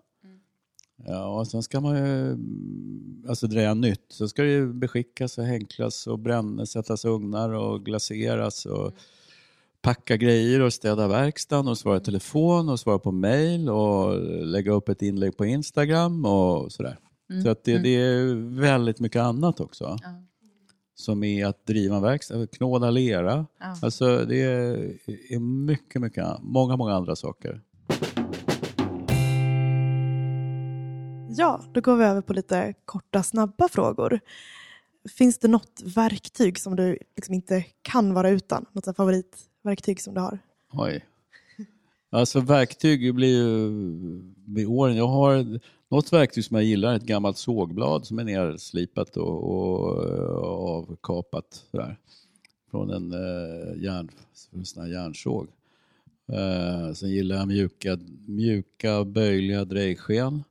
[1.05, 4.05] Ja, och sen ska man ju mm, alltså dreja nytt.
[4.09, 8.93] Sen ska det ju beskickas och hänklas och brännas, sättas ugnar och glaseras och
[9.81, 14.71] packa grejer och städa verkstaden och svara i telefon och svara på mail och lägga
[14.71, 16.99] upp ett inlägg på Instagram och sådär.
[17.43, 19.97] Så att det, det är väldigt mycket annat också.
[20.95, 23.45] Som är att driva en verkstad, knåda lera.
[23.59, 23.75] Ja.
[23.81, 24.97] Alltså det är,
[25.29, 27.61] är mycket, mycket, många, många andra saker.
[31.29, 34.19] Ja, då går vi över på lite korta, snabba frågor.
[35.17, 38.65] Finns det något verktyg som du liksom inte kan vara utan?
[38.71, 38.93] Något så
[39.69, 40.39] favoritverktyg som du har?
[40.71, 41.05] Oj.
[42.11, 43.69] Alltså verktyg blir ju
[44.45, 44.95] med åren.
[44.95, 49.97] Jag har något verktyg som jag gillar, ett gammalt sågblad som är nerslipat och, och,
[50.35, 51.97] och avkapat sådär.
[52.71, 54.09] Från en eh, järn,
[54.91, 55.47] järnsåg.
[56.31, 60.43] Eh, sen gillar jag mjuka, mjuka böjliga drejsken.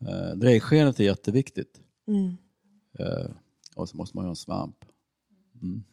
[0.00, 1.80] Eh, drejskenet är jätteviktigt.
[2.06, 2.36] Mm.
[2.98, 3.30] Eh,
[3.74, 4.84] och så måste man ha en svamp.
[5.60, 5.84] Man.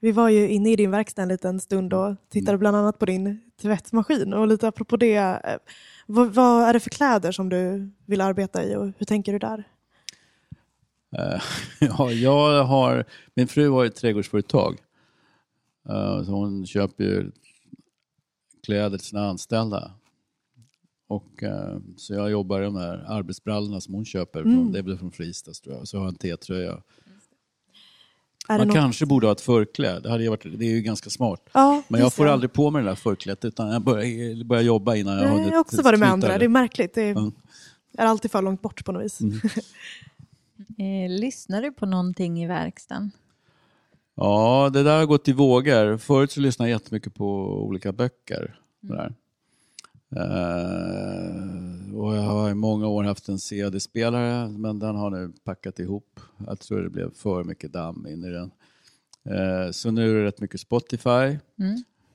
[0.00, 3.06] Vi var ju inne i din verkstad en liten stund och tittade bland annat på
[3.06, 4.32] din tvättmaskin.
[4.34, 5.56] Och lite apropå det, eh,
[6.06, 9.38] vad, vad är det för kläder som du vill arbeta i och hur tänker du
[9.38, 9.64] där?
[11.16, 11.42] Eh,
[11.80, 14.78] ja, jag har, min fru har ett trädgårdsföretag.
[15.88, 17.30] Eh, så hon köper ju
[18.66, 19.92] kläder till sina anställda.
[21.08, 21.44] Och,
[21.96, 24.42] så jag jobbar i de här arbetsbrallorna som hon köper.
[24.42, 25.88] Från, det är väl från Fristads tror jag.
[25.88, 26.82] Så har jag en T-tröja.
[28.48, 30.00] Är Man något- kanske borde ha ett förkläde.
[30.00, 31.40] Det, hade varit, det är ju ganska smart.
[31.52, 32.32] Ja, Men jag får det.
[32.32, 35.46] aldrig på mig det där förklädet utan jag börjar, börjar jobba innan jag har hunnit
[35.46, 36.28] Jag har också varit med andra.
[36.32, 36.38] det.
[36.38, 36.94] Det är märkligt.
[36.94, 37.32] Det är, Mm.
[37.98, 39.18] är alltid för långt bort på något vis.
[40.78, 43.10] Eh, lyssnar du på någonting i verkstaden?
[44.14, 45.96] Ja, det där har gått i vågor.
[45.98, 47.26] Förut så lyssnade jag jättemycket på
[47.66, 48.56] olika böcker.
[48.86, 49.14] Sådär.
[50.16, 51.61] Eh,
[52.02, 56.20] och jag har i många år haft en CD-spelare, men den har nu packat ihop.
[56.46, 58.50] Jag tror det blev för mycket damm in i den.
[59.24, 61.38] Eh, så nu är det rätt mycket Spotify.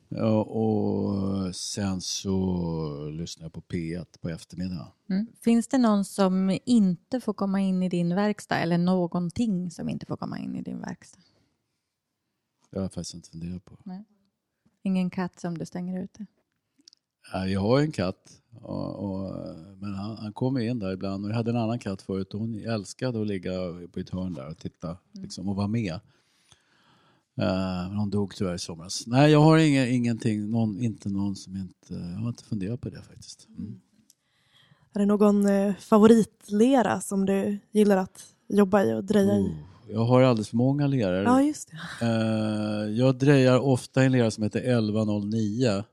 [0.09, 4.87] Ja, och sen så lyssnar jag på P1 på eftermiddagen.
[5.09, 5.27] Mm.
[5.41, 10.05] Finns det någon som inte får komma in i din verkstad eller någonting som inte
[10.05, 11.21] får komma in i din verkstad?
[12.69, 13.77] Det har jag faktiskt inte funderat på.
[14.83, 16.25] Ingen katt som du stänger ute?
[17.33, 19.31] Ja, Jag har en katt, och, och,
[19.79, 21.25] men han, han kommer in där ibland.
[21.25, 23.51] Och jag hade en annan katt förut och hon älskade att ligga
[23.93, 25.93] på ett hörn där och titta liksom, och vara med.
[27.41, 29.03] Eh, men hon dog tyvärr i somras.
[29.07, 31.93] Nej, jag har inga, ingenting, någon, inte någon som inte...
[31.93, 33.47] Jag har inte funderat på det faktiskt.
[33.57, 33.79] Mm.
[34.93, 39.41] Är det någon eh, favoritlera som du gillar att jobba i och dreja i?
[39.41, 39.53] Oh,
[39.89, 41.23] jag har alldeles för många lerare.
[41.23, 42.05] Ja, just det.
[42.05, 45.83] Eh, jag drejar ofta en lera som heter 1109.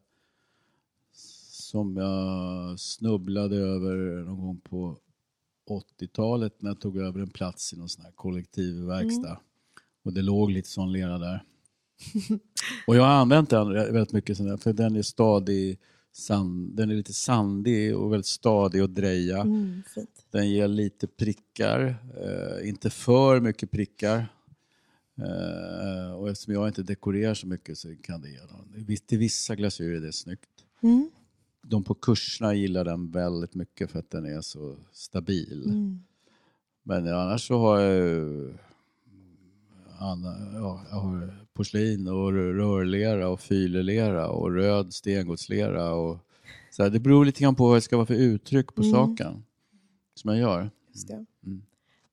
[1.75, 4.99] Som jag snubblade över någon gång på
[6.01, 9.39] 80-talet när jag tog över en plats i någon sån här kollektiv verkstad.
[10.05, 11.45] Och det låg lite sån lera där.
[12.87, 15.79] och jag har använt den väldigt mycket där, för den är stadig,
[16.13, 19.41] sand, den är lite sandig och väldigt stadig att dreja.
[19.41, 19.83] Mm.
[20.31, 24.27] Den ger lite prickar, eh, inte för mycket prickar.
[25.19, 28.39] Eh, och eftersom jag inte dekorerar så mycket så kan det ge.
[28.75, 30.49] Vis- Till vissa glasyrer är det snyggt.
[30.83, 31.11] Mm.
[31.69, 35.63] De på kurserna gillar den väldigt mycket för att den är så stabil.
[35.67, 36.03] Mm.
[36.83, 38.53] Men annars så har jag ju
[40.01, 40.19] ja,
[40.91, 45.93] jag har porslin och rörlera och fyrlera och röd stengodslera.
[45.93, 46.19] Och,
[46.71, 48.93] så här, det beror lite grann på vad det ska vara för uttryck på Mm.
[48.95, 49.45] saken
[50.15, 50.71] som jag gör.
[50.93, 51.25] Just det.
[51.47, 51.63] Mm.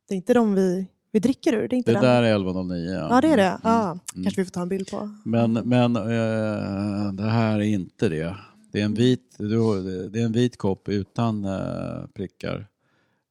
[0.07, 2.03] det är inte de vi, vi dricker ur, det är inte Det den?
[2.03, 2.89] där är 1109.
[2.91, 3.43] Ja, Ja, det är det.
[3.43, 3.59] Mm.
[3.63, 4.23] Ja, Mm.
[4.23, 5.15] kanske vi får ta en bild på.
[5.25, 8.35] Men, men eh, det här är inte det.
[8.71, 12.67] Det är en vit, det är en vit kopp utan eh, prickar.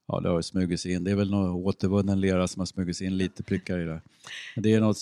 [0.06, 1.04] Ja, det har smugit sig in.
[1.04, 4.02] Det är väl någon återvunnen lera som har smugit sig in lite prickar i det.
[4.54, 4.98] Men det är något...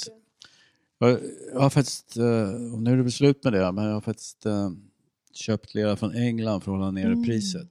[0.99, 1.19] Jag,
[1.61, 4.71] har faktiskt, eh, och nu är det slut med det, men jag har faktiskt eh,
[5.33, 7.25] köpt lera från England för att hålla nere Mm.
[7.25, 7.69] priset.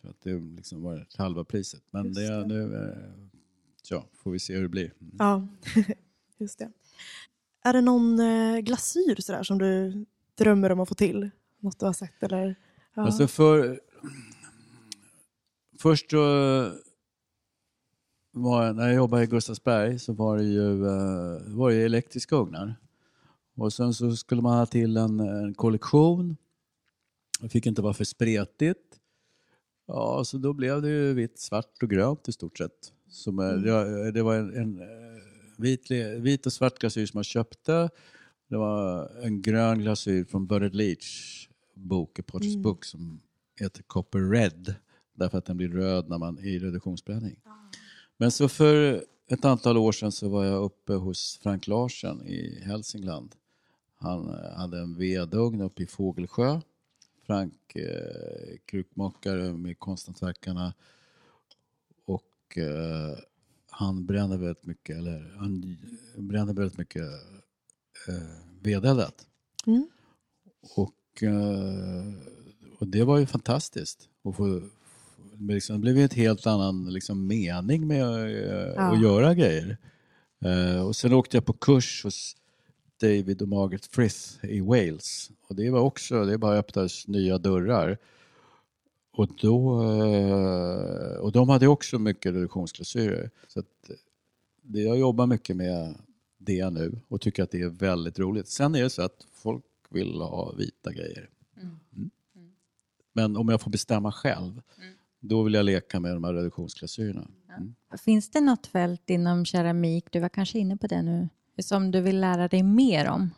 [0.00, 1.82] För att det liksom var halva priset.
[1.90, 2.46] Men Just det det.
[2.46, 2.94] nu...
[3.90, 4.92] Ja, får vi se hur det blir.
[5.00, 5.16] Mm.
[5.18, 5.48] Ja,
[6.38, 6.70] just det.
[7.64, 8.16] Är det någon
[8.64, 10.04] glasyr sådär som du
[10.38, 11.30] drömmer om att få till?
[11.62, 12.54] Något du har sett eller?
[12.94, 13.02] Ja.
[13.02, 13.80] Alltså för...
[15.78, 16.22] Först då
[18.32, 22.74] var, när jag jobbade i Gustavsberg så var det ju eh, var det elektriska ugnar.
[23.56, 26.36] Och sen så skulle man ha till en, en kollektion.
[27.40, 28.98] Det fick inte vara för spretigt.
[29.86, 32.92] Ja, så då blev det ju vitt, svart och grönt i stort sett.
[33.08, 34.12] Som, Mm.
[34.14, 35.22] det var en, en eh,
[35.58, 35.90] vit,
[36.20, 37.90] vit och svart glasyr som jag köpte.
[38.48, 42.62] Det var en grön glasyr från Bernard Leach bok, A Portraits Mm.
[42.62, 43.20] Book, som
[43.60, 44.74] heter Copper Red.
[45.14, 47.36] Därför att den blir röd när man i reduktionsbränning.
[48.16, 52.60] Men så för ett antal år sedan så var jag uppe hos Frank Larsen i
[52.64, 53.34] Hälsingland.
[53.96, 56.60] Han eh, hade en vedugn uppe i Fågelsjö.
[57.26, 60.74] Frank eh, krukmakare med Konsthantverkarna.
[62.04, 63.18] Och eh,
[63.70, 65.76] han brände väldigt mycket, eller han
[66.16, 67.02] brände väldigt mycket
[68.08, 69.26] eh, vedeldat.
[69.66, 69.88] Mm.
[70.76, 70.94] Och,
[72.78, 74.08] och det var ju fantastiskt.
[74.24, 74.62] att få,
[75.38, 78.92] liksom, det blev ju en helt annan liksom, mening med eh, Ja.
[78.92, 79.76] att göra grejer.
[80.44, 82.36] Eh, och sen åkte jag på kurs hos
[83.00, 85.30] David och Margaret Frith i Wales.
[85.48, 87.98] Och det var också, det bara öppnades nya dörrar.
[89.12, 93.30] Och, då, eh, och de hade också mycket reduktionsglasyrer.
[93.48, 93.90] Så att
[94.62, 95.94] det, jag jobbar mycket med
[96.38, 98.48] det nu och tycker att det är väldigt roligt.
[98.48, 101.28] Sen är det så att folk vill ha vita grejer.
[101.56, 102.10] Mm.
[103.12, 104.62] Men om jag får bestämma själv,
[105.20, 107.28] då vill jag leka med de här reduktionsglasyrerna.
[107.58, 107.74] Mm.
[108.04, 111.28] Finns det något fält inom keramik, du var kanske inne på det nu,
[111.62, 113.30] som du vill lära dig mer om?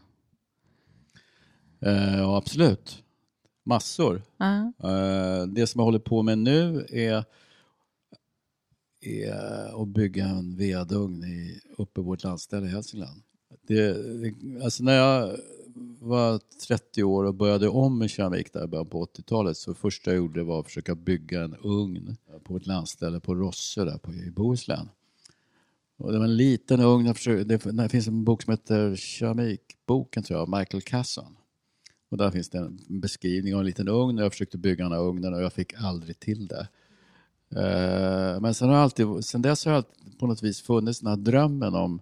[1.81, 3.03] Eh, ja, absolut.
[3.65, 4.23] Massor.
[4.37, 4.73] Ja.
[4.91, 7.25] Eh, det som jag håller på med nu är,
[9.01, 13.23] är att bygga en vedugn i, uppe i vårt landställe i Hälsingland.
[13.67, 13.93] Det,
[14.23, 15.37] det- alltså när jag
[16.01, 20.11] var 30 år och började om med keramik där i början på 80-talet så första
[20.11, 24.13] jag gjorde var att försöka bygga en ugn på ett landställe på Rossö där på,
[24.13, 24.89] i Bohuslän.
[25.97, 27.07] Och det var en liten ugn.
[27.07, 31.37] Jag försökte, det, det finns en bok som heter Keramikboken tror jag, av Michael Casson.
[32.09, 34.93] Och där finns det en beskrivning av en liten ugn och jag försökte bygga den
[34.93, 36.69] här ugnen och jag fick aldrig till det.
[37.51, 41.01] Eh, men sen, har jag alltid, sen dess har jag alltid på något vis funnits
[41.01, 42.01] den här drömmen om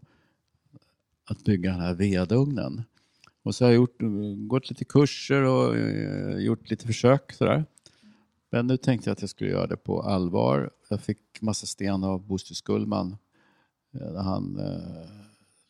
[1.24, 2.82] att bygga den här vedugnen.
[3.42, 4.00] Och så har jag gjort,
[4.48, 7.64] gått lite kurser och eh, gjort lite försök sådär.
[8.50, 10.70] Men nu tänkte jag att jag skulle göra det på allvar.
[10.88, 13.16] Jag fick massa sten av Boster Skullman
[13.94, 15.08] eh, när han eh,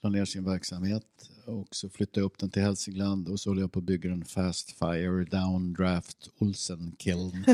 [0.03, 3.61] la ner sin verksamhet och så flyttade jag upp den till Hälsingland och så håller
[3.61, 7.45] jag på att bygga en Fast Fire Downdraft Olsen Kiln.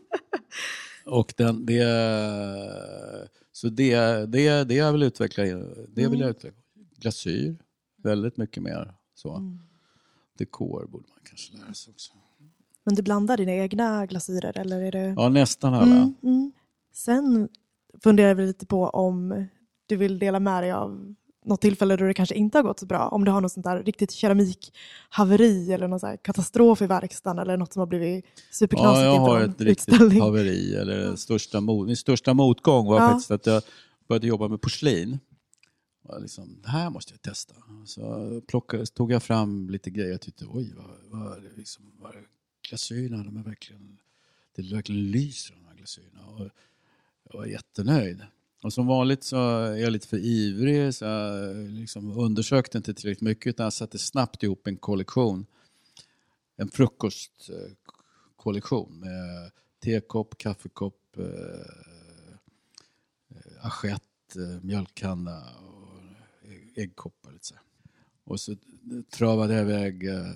[1.06, 1.84] och den, det,
[3.52, 3.96] så det,
[4.26, 5.44] det, det jag vill utveckla,
[5.88, 6.62] det vill jag utveckla.
[6.96, 7.56] Glasyr,
[7.96, 9.34] väldigt mycket mer så.
[9.34, 9.58] Mm.
[10.38, 12.12] Dekor borde man kanske lära sig också.
[12.84, 15.14] Men du blandar dina egna glasyrer eller är det?
[15.16, 15.96] Ja, nästan alla.
[15.96, 16.52] Mm, mm.
[16.92, 17.48] Sen
[18.02, 19.46] funderar vi lite på om
[19.86, 21.14] du vill dela med dig av
[21.44, 23.08] något tillfälle då det kanske inte har gått så bra.
[23.08, 27.56] Om du har något sånt där riktigt keramikhaveri eller någon så katastrof i verkstaden eller
[27.56, 30.74] något som har blivit Ja, superknasigt jag inför har ett riktigt haveri.
[30.74, 33.08] Eller största, min största motgång var Ja.
[33.08, 33.62] faktiskt att jag
[34.08, 35.18] började jobba med porslin.
[36.18, 37.54] Liksom, det här måste jag testa.
[37.86, 40.14] Så plockade, tog jag fram lite grejer.
[40.14, 42.14] och tyckte, oj, vad, vad, liksom, vad
[42.68, 43.98] glasyrerna, de är verkligen,
[44.54, 46.26] det verkligen lyser de här glasyrerna.
[46.26, 46.48] Och
[47.24, 48.22] jag var jättenöjd.
[48.62, 53.20] Och som vanligt så är jag lite för ivrig, så jag liksom undersökte inte tillräckligt
[53.20, 55.46] mycket utan jag satte snabbt ihop en kollektion.
[56.56, 59.50] En frukostkollektion med
[59.84, 61.24] tekopp, kaffekopp, eh,
[63.28, 65.81] äh, assiett, eh, mjölkkanna och
[66.76, 67.32] äggkoppar.
[67.32, 67.54] Lite så.
[68.24, 68.56] Och så
[69.10, 70.32] travade jag iväg eh,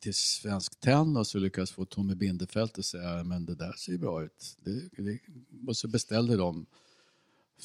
[0.00, 3.92] till Svensk Tenn och så lyckades få Tommy Bindefeld att säga men det där ser
[3.92, 4.56] ju bra ut.
[4.64, 5.18] Det, det,
[5.66, 6.66] och så beställde de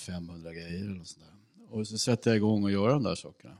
[0.05, 1.67] 500 grejer eller sånt där.
[1.69, 3.57] Och så satte jag igång och göra de där sakerna.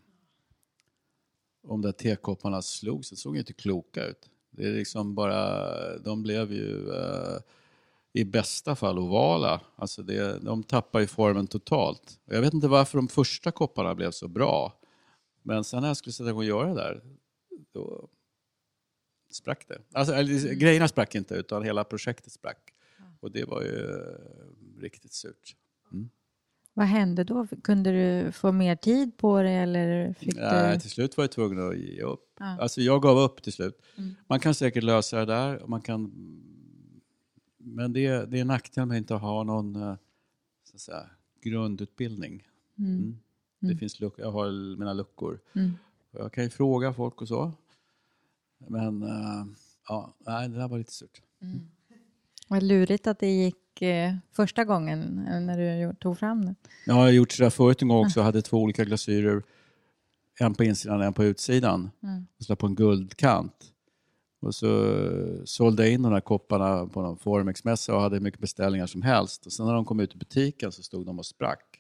[1.64, 4.30] Om de där tekopparna slog så såg inte kloka ut.
[4.52, 7.38] Det är liksom bara, de blev ju eh,
[8.14, 9.62] i bästa fall ovala.
[9.76, 12.20] Alltså det, de tappar ju formen totalt.
[12.26, 14.80] Och jag vet inte varför de första kopparna blev så bra.
[15.44, 17.02] Men sen när jag skulle sätta igång och göra det där,
[17.74, 18.10] då
[19.32, 19.82] sprack det.
[19.94, 22.74] Alltså, eller, grejerna sprack inte, utan hela projektet sprack.
[23.20, 25.56] Och det var ju eh, riktigt surt.
[25.92, 26.10] Mm.
[26.74, 27.48] Vad hände då?
[27.64, 30.80] Kunde du få mer tid på det eller fick Nej, du...
[30.80, 32.34] till slut var jag tvungen att ge upp.
[32.40, 32.58] Ja.
[32.60, 33.82] Alltså jag gav upp till slut.
[33.98, 34.16] Mm.
[34.28, 35.64] Man kan säkert lösa det där.
[35.64, 36.12] och Man kan...
[37.64, 39.96] Men det, är- det är nackdelen med att inte ha någon eh,
[40.72, 41.10] så säga,
[41.42, 42.44] grundutbildning.
[42.78, 42.92] Mm.
[42.94, 43.18] Mm.
[43.60, 45.40] Det finns luck- jag har mina luckor.
[45.56, 45.72] Mm.
[46.12, 47.52] Jag kan ju fråga folk och så.
[48.68, 49.46] Men eh,
[49.88, 51.22] ja, nej, det där var lite surt.
[52.48, 55.58] Vad lurigt att det gick eh, första gången när
[55.90, 56.56] du tog fram den.
[56.86, 58.20] Jag har gjort sådär förut en gång också.
[58.20, 59.44] Jag hade två olika glasyrer.
[60.40, 61.90] En på insidan och en på utsidan.
[62.04, 62.26] Mm.
[62.40, 63.73] Och så på en guldkant.
[64.44, 68.24] Och så eh, sålde jag in de här kopparna på någon Formex-mässa och hade hur
[68.24, 69.46] mycket beställningar som helst.
[69.46, 71.80] Och sen när de kom ut i butiken så stod de och sprack.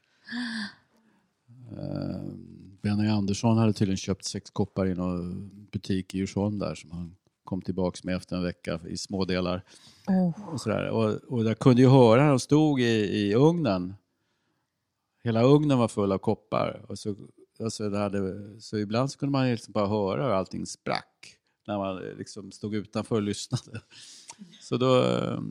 [1.72, 2.34] Eh,
[2.82, 7.16] Benny Andersson hade tydligen köpt sex koppar i någon butik i Djursholm där som han
[7.44, 9.64] kom tillbaks med efter en vecka i små delar.
[10.08, 10.50] Oh.
[10.54, 10.90] Och, sådär.
[10.90, 13.94] och, och jag kunde ju höra när de stod i, i ugnen.
[15.24, 16.86] Hela ugnen var full av koppar.
[16.88, 17.16] Och så,
[17.60, 21.38] alltså det hade, så ibland så kunde man liksom bara höra hur allting sprack.
[21.68, 23.82] När man liksom stod utanför och lyssnade.
[24.62, 25.02] Så då,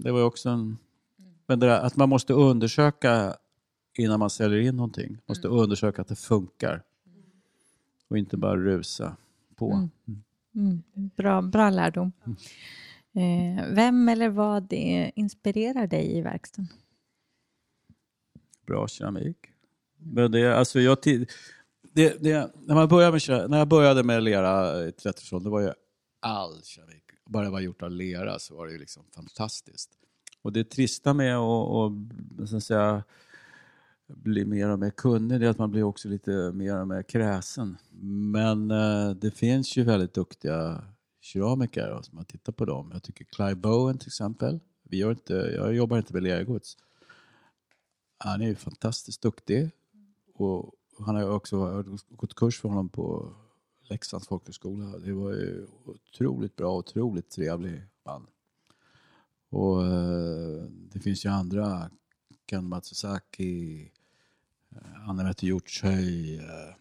[0.03, 0.79] det var också en...
[1.47, 3.37] Men det där, att man måste undersöka
[3.99, 5.19] innan man säljer in någonting.
[5.27, 6.83] Måste undersöka att det funkar.
[8.09, 9.17] Och inte bara rusa
[9.57, 9.89] på.
[10.55, 10.83] Mm.
[10.95, 12.13] Bra, bra lärdom.
[13.15, 16.69] Eh, vem eller vad det inspirerar dig i verkstaden?
[18.67, 19.37] bra keramik.
[19.99, 24.85] Men det, alltså jag, det, det, när, man började med, när jag började med lera
[24.85, 25.73] i 30 det var ju
[26.23, 27.05] all keramik.
[27.25, 29.91] Bara det var gjort av lera så var det ju liksom fantastiskt.
[30.43, 33.05] Och det trista med att så att säga,
[34.07, 37.03] bli mer och mer kunnig det är att man blir också lite mer och mer
[37.03, 37.77] kräsen.
[38.33, 40.85] Men eh, det finns ju väldigt duktiga
[41.21, 42.91] keramiker om man tittar på dem.
[42.93, 44.61] Jag tycker Clive Bowen till exempel.
[44.83, 46.77] Vi gör inte, jag jobbar inte med lergods.
[48.19, 49.71] Han är ju fantastiskt duktig.
[50.35, 53.35] Och han har ju också gått kurs för honom på
[53.89, 54.99] Leksands folkhögskola.
[54.99, 58.27] Det var ju otroligt bra, otroligt trevlig man.
[59.49, 61.91] Och eh, det finns ju andra,
[62.47, 63.91] Ken Matsusaki,
[64.71, 66.75] eh, Annemette Hjortshöj, eh,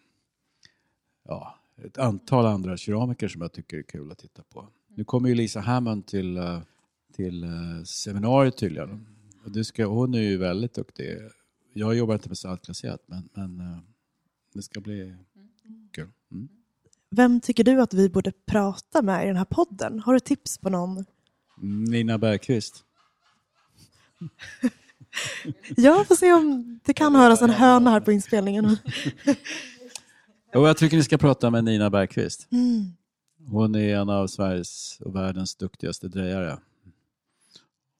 [1.24, 4.68] ja, ett antal andra keramiker som jag tycker är kul att titta på.
[4.88, 6.40] Nu kommer ju Lisa Hammond till,
[7.12, 7.46] till
[7.86, 9.06] seminariet tydligen.
[9.44, 11.18] Och det ska, hon är ju väldigt duktig.
[11.72, 13.82] Jag jobbar inte med saltglaserat men, men
[14.52, 15.16] det ska bli
[15.92, 16.08] kul.
[16.30, 16.48] Mm.
[17.14, 20.00] Vem tycker du att vi borde prata med i den här podden?
[20.00, 21.04] Har du tips på någon?
[21.90, 22.84] Nina Bergqvist.
[25.76, 28.76] Ja, får se om det kan höras en höna här på inspelningen.
[30.54, 32.48] Jo, jag tycker ni ska prata med Nina Bergqvist.
[32.52, 32.92] Mm.
[33.46, 36.58] Hon är en av Sveriges och världens duktigaste drejare.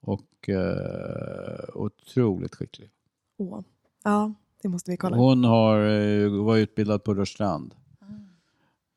[0.01, 2.91] Och eh, otroligt skicklig.
[3.39, 3.61] Åh.
[4.05, 5.17] Ja, det måste vi kolla.
[5.17, 7.75] Hon har, eh, var utbildad på Rörstrand.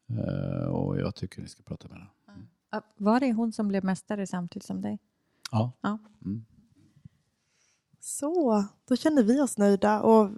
[0.09, 2.09] Eh, och jag tycker ni ska prata med henne.
[2.71, 4.99] Ja, Var det hon som blev mästare samtidigt som dig?
[5.51, 5.71] Ja.
[5.81, 5.99] Ja.
[6.25, 6.45] Mm.
[7.99, 10.29] Så, då känner vi oss nöjda och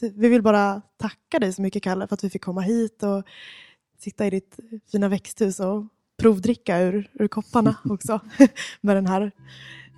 [0.00, 3.24] vi vill bara tacka dig så mycket Kalle för att vi fick komma hit och
[3.98, 4.58] sitta i ditt
[4.92, 8.20] fina växthus och provdricka ur, ur kopparna också
[8.80, 9.22] med den här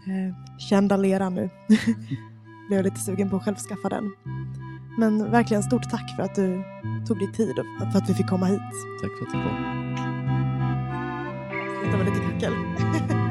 [0.06, 1.50] eh, kända leran nu.
[2.68, 4.12] Blev lite sugen på att själv skaffa den.
[4.98, 6.62] Men verkligen stort tack för att du
[7.06, 8.60] tog dig tid och för att vi fick komma hit.
[9.02, 9.76] Tack för att du kom.
[11.82, 12.52] Sluta med lite kackel.